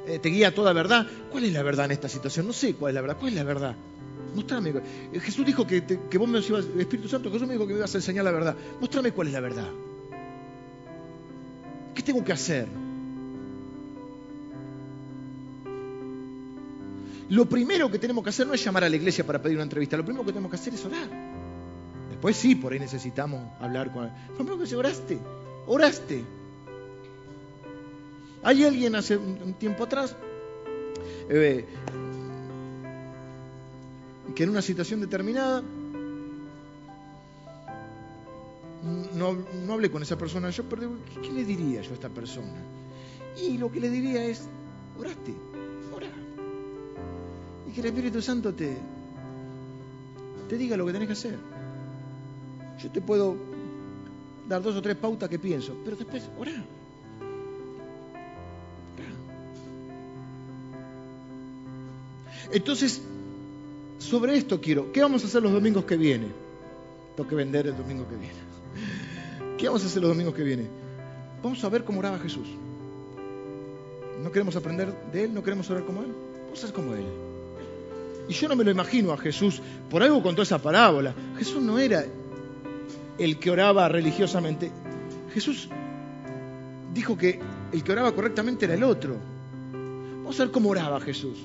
[0.06, 1.08] eh, te guía a toda verdad.
[1.32, 2.46] ¿Cuál es la verdad en esta situación?
[2.46, 3.16] No sé cuál es la verdad.
[3.18, 3.76] ¿Cuál es la verdad?
[4.36, 4.74] Mostrame.
[5.20, 7.92] Jesús dijo que, que vos me ibas, Espíritu Santo, Jesús me dijo que me ibas
[7.96, 8.56] a enseñar la verdad.
[8.80, 9.68] Mostrame cuál es la verdad.
[11.96, 12.68] ¿Qué tengo que hacer?
[17.32, 19.62] Lo primero que tenemos que hacer no es llamar a la iglesia para pedir una
[19.62, 21.08] entrevista, lo primero que tenemos que hacer es orar.
[22.10, 24.04] Después sí, por ahí necesitamos hablar con.
[24.04, 25.18] Lo primero que se oraste,
[25.66, 26.22] oraste.
[28.42, 30.14] Hay alguien hace un tiempo atrás
[31.30, 31.64] eh,
[34.34, 35.62] que en una situación determinada
[39.14, 42.60] no, no, hablé con esa persona yo, pero ¿qué le diría yo a esta persona?
[43.42, 44.42] Y lo que le diría es,
[44.98, 45.32] oraste
[47.72, 48.76] que el Espíritu Santo te,
[50.48, 51.38] te diga lo que tenés que hacer.
[52.82, 53.36] Yo te puedo
[54.48, 56.52] dar dos o tres pautas que pienso, pero después orá.
[62.52, 63.00] Entonces,
[63.98, 66.32] sobre esto quiero, ¿qué vamos a hacer los domingos que vienen?
[67.16, 68.34] Tengo que vender el domingo que viene.
[69.56, 70.68] ¿Qué vamos a hacer los domingos que vienen?
[71.42, 72.48] Vamos a ver cómo oraba Jesús.
[74.22, 75.34] ¿No queremos aprender de Él?
[75.34, 76.12] ¿No queremos orar como Él?
[76.44, 77.31] Vamos a ser como Él.
[78.28, 79.60] Y yo no me lo imagino a Jesús,
[79.90, 81.14] por algo contó esa parábola.
[81.36, 82.04] Jesús no era
[83.18, 84.70] el que oraba religiosamente.
[85.32, 85.68] Jesús
[86.94, 87.40] dijo que
[87.72, 89.16] el que oraba correctamente era el otro.
[90.18, 91.38] Vamos a ver cómo oraba Jesús.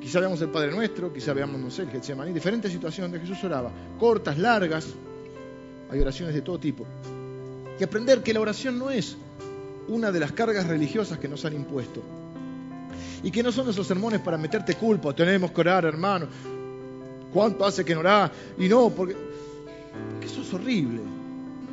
[0.00, 3.42] Quizá veamos el Padre Nuestro, quizá veamos, no sé, el Getsemaní, diferentes situaciones donde Jesús
[3.44, 4.86] oraba, cortas, largas,
[5.90, 6.86] hay oraciones de todo tipo.
[7.78, 9.16] Y aprender que la oración no es
[9.88, 12.02] una de las cargas religiosas que nos han impuesto
[13.22, 16.26] y que no son esos sermones para meterte culpa, tenemos que orar, hermano.
[17.32, 18.30] ¿Cuánto hace que no orás?
[18.58, 19.16] Y no, porque,
[20.22, 21.00] eso es horrible.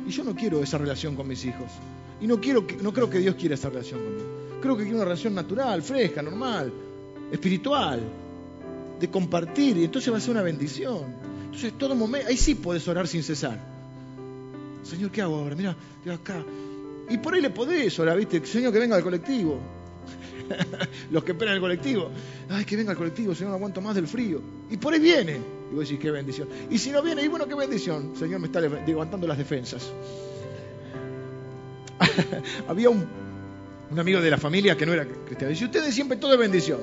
[0.06, 1.70] Y yo no quiero esa relación con mis hijos.
[2.20, 4.24] Y no, quiero no creo que Dios quiera esa relación conmigo.
[4.60, 6.72] Creo que quiere una relación natural, fresca, normal,
[7.30, 8.00] espiritual,
[8.98, 9.76] de compartir.
[9.78, 11.04] Y entonces va a ser una bendición.
[11.44, 13.58] Entonces, todo momento, ahí sí puedes orar sin cesar.
[14.82, 15.56] Señor, ¿qué hago ahora?
[15.56, 15.76] Mira,
[16.12, 16.44] acá.
[17.08, 18.44] Y por ahí le podés orar, ¿viste?
[18.44, 19.58] Señor, que venga al colectivo.
[21.10, 22.10] los que esperan el colectivo.
[22.48, 24.40] Ay, que venga el colectivo, Señor, no aguanto más del frío.
[24.70, 25.40] Y por ahí viene.
[25.70, 26.48] Y vos decís, qué bendición.
[26.70, 28.12] Y si no viene, y bueno, qué bendición.
[28.16, 29.90] Señor, me está levantando las defensas.
[32.68, 33.06] Había un,
[33.96, 35.50] amigo de la familia que no era cristiano.
[35.50, 36.80] Dice, ustedes siempre todo es bendición.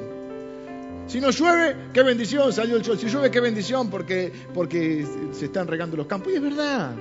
[1.07, 2.97] Si no llueve, qué bendición, salió el sol.
[2.97, 6.32] Si llueve, qué bendición, porque, porque se están regando los campos.
[6.32, 6.95] Y es verdad.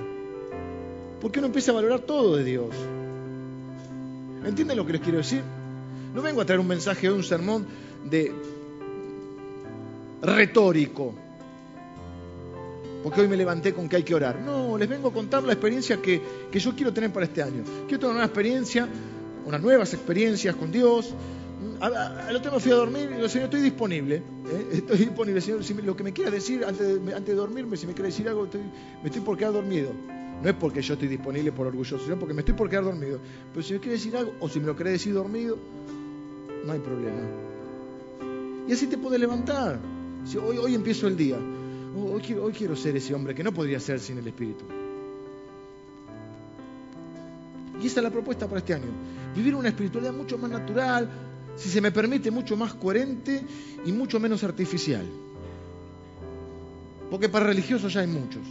[1.21, 2.75] Porque uno empieza a valorar todo de Dios.
[4.45, 5.41] ¿Entienden lo que les quiero decir?
[6.13, 7.65] No vengo a traer un mensaje o un sermón
[8.09, 8.31] de
[10.21, 11.13] retórico,
[13.03, 14.39] porque hoy me levanté con que hay que orar.
[14.39, 16.21] No, les vengo a contar la experiencia que,
[16.53, 17.63] yo quiero tener para este año.
[17.87, 18.87] Quiero tener una experiencia,
[19.45, 21.13] unas nuevas experiencias con Dios.
[21.81, 24.17] Al otro me fui a dormir y le Señor, estoy disponible.
[24.17, 24.67] ¿eh?
[24.73, 25.63] Estoy disponible, Señor.
[25.63, 28.27] Si lo que me quiera decir antes de, antes de dormirme, si me quiere decir
[28.29, 28.47] algo,
[29.01, 29.91] me estoy por quedar dormido.
[30.41, 33.19] No es porque yo estoy disponible por orgulloso, sino porque me estoy por quedar dormido.
[33.53, 35.57] Pero si me quiere decir algo, o si me lo quiere decir dormido,
[36.65, 37.21] no hay problema.
[38.67, 39.79] Y así te puedes levantar.
[40.25, 41.37] Si hoy, empiezo el día.
[41.95, 44.63] Hoy quiero, hoy quiero ser ese hombre que no podría ser sin el Espíritu.
[47.81, 48.87] Y esa es la propuesta para este año.
[49.35, 51.09] Vivir una espiritualidad mucho más natural,
[51.55, 53.43] si se me permite, mucho más coherente
[53.85, 55.05] y mucho menos artificial.
[57.11, 58.41] Porque para religiosos ya hay muchos.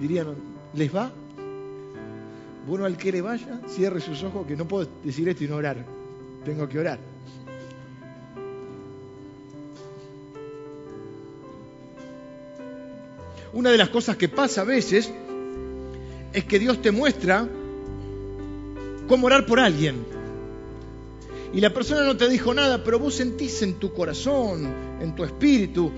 [0.00, 0.28] Dirían,
[0.74, 1.12] ¿les va?
[2.66, 5.56] Bueno, al que le vaya, cierre sus ojos, que no puedo decir esto y no
[5.56, 5.84] orar.
[6.44, 6.98] Tengo que orar.
[13.52, 15.12] Una de las cosas que pasa a veces
[16.32, 17.46] es que Dios te muestra
[19.06, 20.04] cómo orar por alguien.
[21.52, 24.66] y la persona no te dijo nada, pero vos sentís en tu corazón,
[25.00, 25.92] en tu espíritu,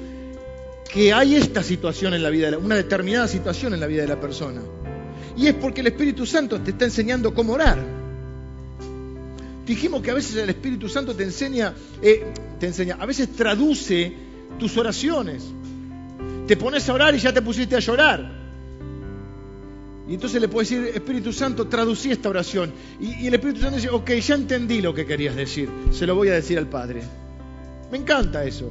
[0.92, 4.20] que hay esta situación en la vida, una determinada situación en la vida de la
[4.20, 4.60] persona.
[5.36, 7.78] Y es porque el Espíritu Santo te está enseñando cómo orar.
[9.66, 12.24] Dijimos que a veces el Espíritu Santo te enseña, eh,
[12.58, 14.12] te enseña, a veces traduce
[14.58, 15.42] tus oraciones.
[16.46, 18.46] Te pones a orar y ya te pusiste a llorar.
[20.08, 22.72] Y entonces le puedes decir, Espíritu Santo, traducí esta oración.
[23.00, 25.68] Y, el Espíritu Santo dice, ok, ya entendí lo que querías decir.
[25.90, 27.02] Se lo voy a decir al Padre.
[27.90, 28.70] Me encanta eso.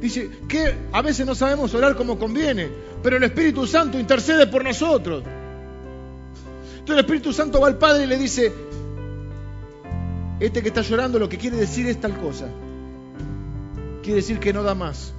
[0.00, 2.68] Dice que a veces no sabemos orar como conviene,
[3.02, 5.24] pero el Espíritu Santo intercede por nosotros.
[6.84, 8.52] Entonces el Espíritu Santo va al Padre y le dice,
[10.38, 12.46] este que está llorando lo que quiere decir es tal cosa.
[14.02, 15.14] Quiere decir que no da más.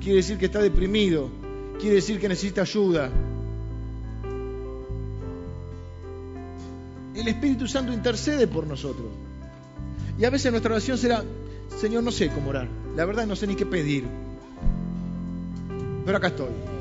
[0.00, 1.30] Quiere decir que está deprimido.
[1.78, 3.12] Quiere decir que necesita ayuda.
[7.14, 9.06] el Espíritu Santo intercede por nosotros.
[10.18, 11.22] Y a veces nuestra oración será,
[11.80, 12.66] Señor, no sé cómo orar.
[12.96, 14.04] La verdad no sé ni qué pedir.
[16.04, 16.75] Pero acá estoy.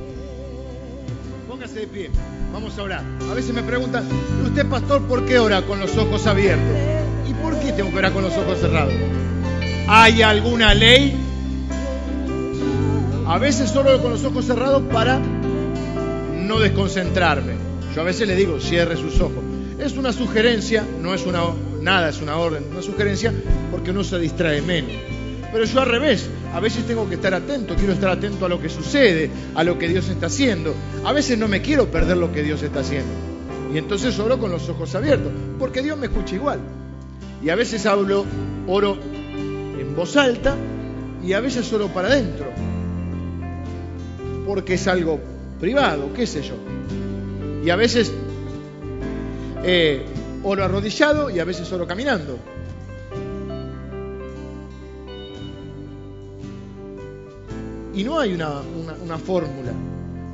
[1.55, 2.09] Póngase de pie.
[2.51, 3.01] Vamos a orar.
[3.31, 4.05] A veces me preguntan,
[4.43, 6.75] ¿usted pastor por qué ora con los ojos abiertos?
[7.29, 8.93] ¿Y por qué tengo que orar con los ojos cerrados?
[9.87, 11.15] ¿Hay alguna ley?
[13.25, 17.53] A veces solo con los ojos cerrados para no desconcentrarme.
[17.95, 19.41] Yo a veces le digo, cierre sus ojos.
[19.79, 21.41] Es una sugerencia, no es una
[21.79, 23.33] nada, es una orden, una sugerencia
[23.71, 24.91] porque uno se distrae menos.
[25.55, 28.59] Pero yo al revés, a veces tengo que estar atento, quiero estar atento a lo
[28.59, 30.75] que sucede, a lo que Dios está haciendo.
[31.05, 33.13] A veces no me quiero perder lo que Dios está haciendo.
[33.73, 36.59] Y entonces oro con los ojos abiertos, porque Dios me escucha igual.
[37.41, 38.25] Y a veces hablo,
[38.67, 40.57] oro en voz alta
[41.23, 42.47] y a veces oro para adentro,
[44.45, 45.21] porque es algo
[45.61, 46.55] privado, qué sé yo.
[47.63, 48.11] Y a veces
[49.63, 50.03] eh,
[50.43, 52.54] oro arrodillado y a veces oro caminando.
[57.95, 58.61] Y no hay una,
[59.03, 59.71] una fórmula.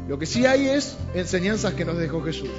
[0.08, 2.50] Lo que sí hay es enseñanzas que nos dejó Jesús.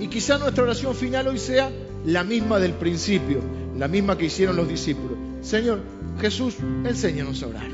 [0.00, 1.70] Y quizá nuestra oración final hoy sea
[2.04, 3.40] la misma del principio,
[3.78, 5.16] la misma que hicieron los discípulos.
[5.40, 5.80] Señor,
[6.20, 7.68] Jesús, enséñanos a orar.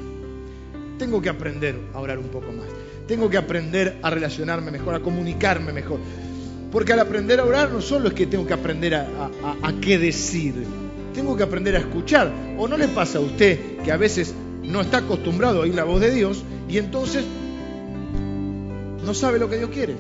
[0.99, 2.67] Tengo que aprender a orar un poco más.
[3.07, 5.99] Tengo que aprender a relacionarme mejor, a comunicarme mejor.
[6.71, 9.31] Porque al aprender a orar no solo es que tengo que aprender a,
[9.81, 10.55] qué decir,
[11.15, 12.31] tengo que aprender a escuchar.
[12.59, 14.35] ¿O no le pasa a usted que a veces
[14.71, 17.25] no está acostumbrado a oír la voz de Dios y entonces
[19.05, 19.97] no sabe lo que Dios quiere?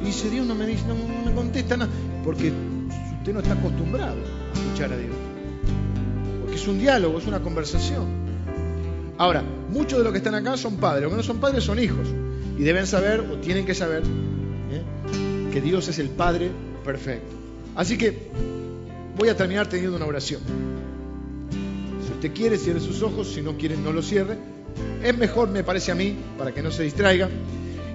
[0.00, 1.90] Y dice, Dios no me dice, no, me contesta nada,
[2.24, 2.52] porque
[3.18, 5.14] usted no está acostumbrado a escuchar a Dios.
[6.40, 8.06] Porque es un diálogo, es una conversación.
[9.18, 11.78] Ahora, muchos de los que están acá son padres, o que no son padres son
[11.78, 12.08] hijos,
[12.58, 14.02] y deben saber o tienen que saber
[15.50, 16.50] que Dios es el Padre
[16.84, 17.34] perfecto.
[17.74, 18.30] Así que
[19.16, 20.40] voy a terminar teniendo una oración.
[22.20, 24.36] Usted quiere, cierre sus ojos, si no quiere, no lo cierre.
[25.02, 27.30] Es mejor, me parece a mí, para que no se distraiga.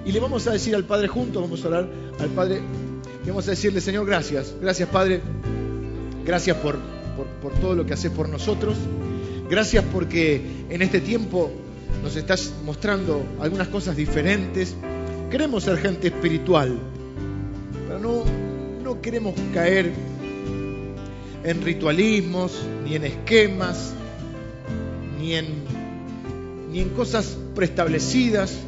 [0.04, 2.60] Y le vamos a decir al Padre juntos, vamos a orar al Padre,
[3.24, 4.52] y vamos a decirle, Señor, gracias.
[4.60, 5.20] Gracias, Padre.
[6.24, 6.76] Gracias por,
[7.40, 8.76] por, todo lo que haces por nosotros.
[9.48, 11.52] Gracias porque en este tiempo
[12.02, 14.74] nos estás mostrando algunas cosas diferentes.
[15.30, 16.76] Queremos ser gente espiritual,
[18.02, 18.24] no,
[18.82, 19.92] no queremos caer
[21.44, 23.94] en ritualismos, ni en esquemas,
[25.18, 25.46] ni en,
[26.70, 28.58] ni en cosas preestablecidas,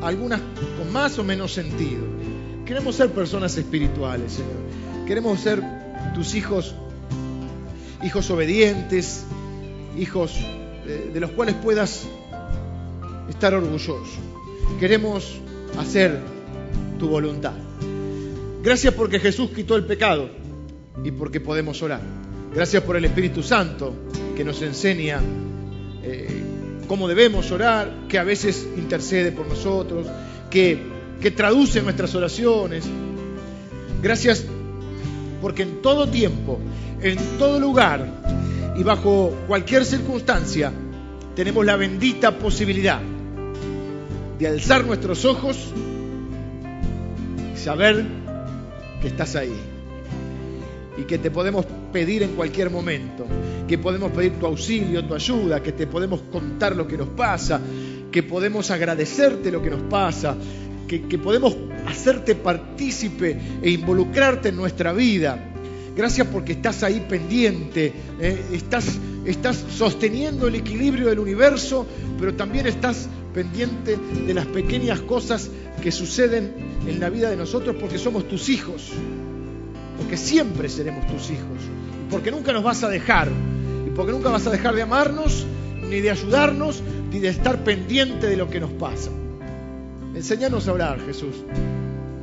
[0.00, 0.40] algunas
[0.78, 2.04] con más o menos sentido.
[2.64, 5.06] Queremos ser personas espirituales, Señor.
[5.06, 5.62] Queremos ser
[6.14, 6.74] tus hijos,
[8.04, 9.24] hijos obedientes,
[9.98, 10.34] hijos
[10.86, 12.06] de, de los cuales puedas
[13.28, 14.04] estar orgulloso.
[14.78, 15.40] Queremos
[15.78, 16.18] hacer
[16.98, 17.54] tu voluntad.
[18.62, 20.30] Gracias porque Jesús quitó el pecado
[21.02, 22.00] y porque podemos orar.
[22.54, 23.94] Gracias por el Espíritu Santo
[24.36, 25.20] que nos enseña
[26.02, 26.42] eh,
[26.88, 30.06] cómo debemos orar, que a veces intercede por nosotros,
[30.50, 30.78] que,
[31.20, 32.84] que traduce nuestras oraciones.
[34.02, 34.44] Gracias
[35.40, 36.58] porque en todo tiempo,
[37.00, 38.06] en todo lugar
[38.76, 40.72] y bajo cualquier circunstancia
[41.34, 43.00] tenemos la bendita posibilidad
[44.38, 45.56] de alzar nuestros ojos
[47.54, 48.04] y saber
[49.00, 49.54] que estás ahí
[50.98, 53.26] y que te podemos pedir en cualquier momento,
[53.70, 57.60] que podemos pedir tu auxilio, tu ayuda, que te podemos contar lo que nos pasa,
[58.10, 60.36] que podemos agradecerte lo que nos pasa,
[60.88, 61.56] que, podemos
[61.86, 65.52] hacerte partícipe e involucrarte en nuestra vida.
[65.94, 71.86] Gracias porque estás ahí pendiente, eh, estás, estás sosteniendo el equilibrio del universo,
[72.18, 73.96] pero también estás pendiente
[74.26, 75.48] de las pequeñas cosas
[75.80, 76.54] que suceden
[76.88, 78.90] en la vida de nosotros porque somos tus hijos,
[79.96, 81.60] porque siempre seremos tus hijos.
[82.10, 83.30] Porque nunca nos vas a dejar,
[84.00, 85.46] porque nunca vas a dejar de amarnos,
[85.82, 86.82] ni de ayudarnos,
[87.12, 89.10] ni de estar pendiente de lo que nos pasa.
[90.14, 91.44] Enseñanos a orar, Jesús.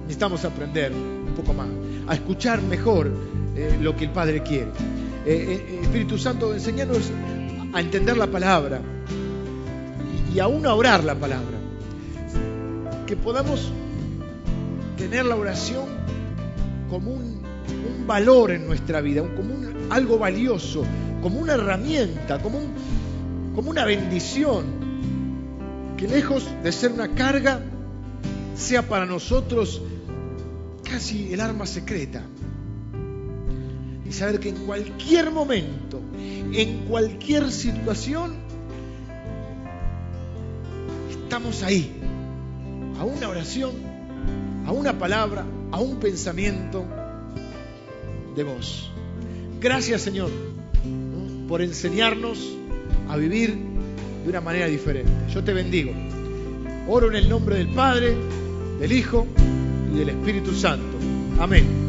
[0.02, 1.68] Necesitamos aprender un poco más,
[2.08, 3.12] a escuchar mejor
[3.56, 4.72] eh, lo que el Padre quiere.
[5.24, 7.12] Eh, eh, Espíritu Santo, enseñanos
[7.74, 8.82] a entender la palabra
[10.34, 11.60] y, y aún a orar la palabra.
[13.06, 13.72] Que podamos
[14.98, 15.86] tener la oración
[16.90, 17.38] como un,
[18.08, 19.54] valor en nuestra vida, como
[19.90, 20.84] algo valioso,
[21.28, 22.72] como una herramienta, como, un,
[23.54, 24.64] como una bendición,
[25.98, 27.60] que lejos de ser una carga,
[28.56, 29.82] sea para nosotros
[30.90, 32.24] casi el arma secreta.
[34.08, 38.34] Y saber que en cualquier momento, en cualquier situación,
[41.10, 41.92] estamos ahí,
[43.02, 43.74] a una oración,
[44.66, 46.86] a una palabra, a un pensamiento
[48.34, 48.90] de vos.
[49.60, 50.57] Gracias Señor
[51.48, 52.58] por enseñarnos
[53.10, 53.56] a vivir
[54.24, 55.12] de una manera diferente.
[55.34, 55.92] Yo te bendigo.
[56.88, 58.16] Oro en el nombre del Padre,
[58.80, 59.28] del Hijo
[59.94, 60.98] y del Espíritu Santo.
[61.40, 61.87] Amén.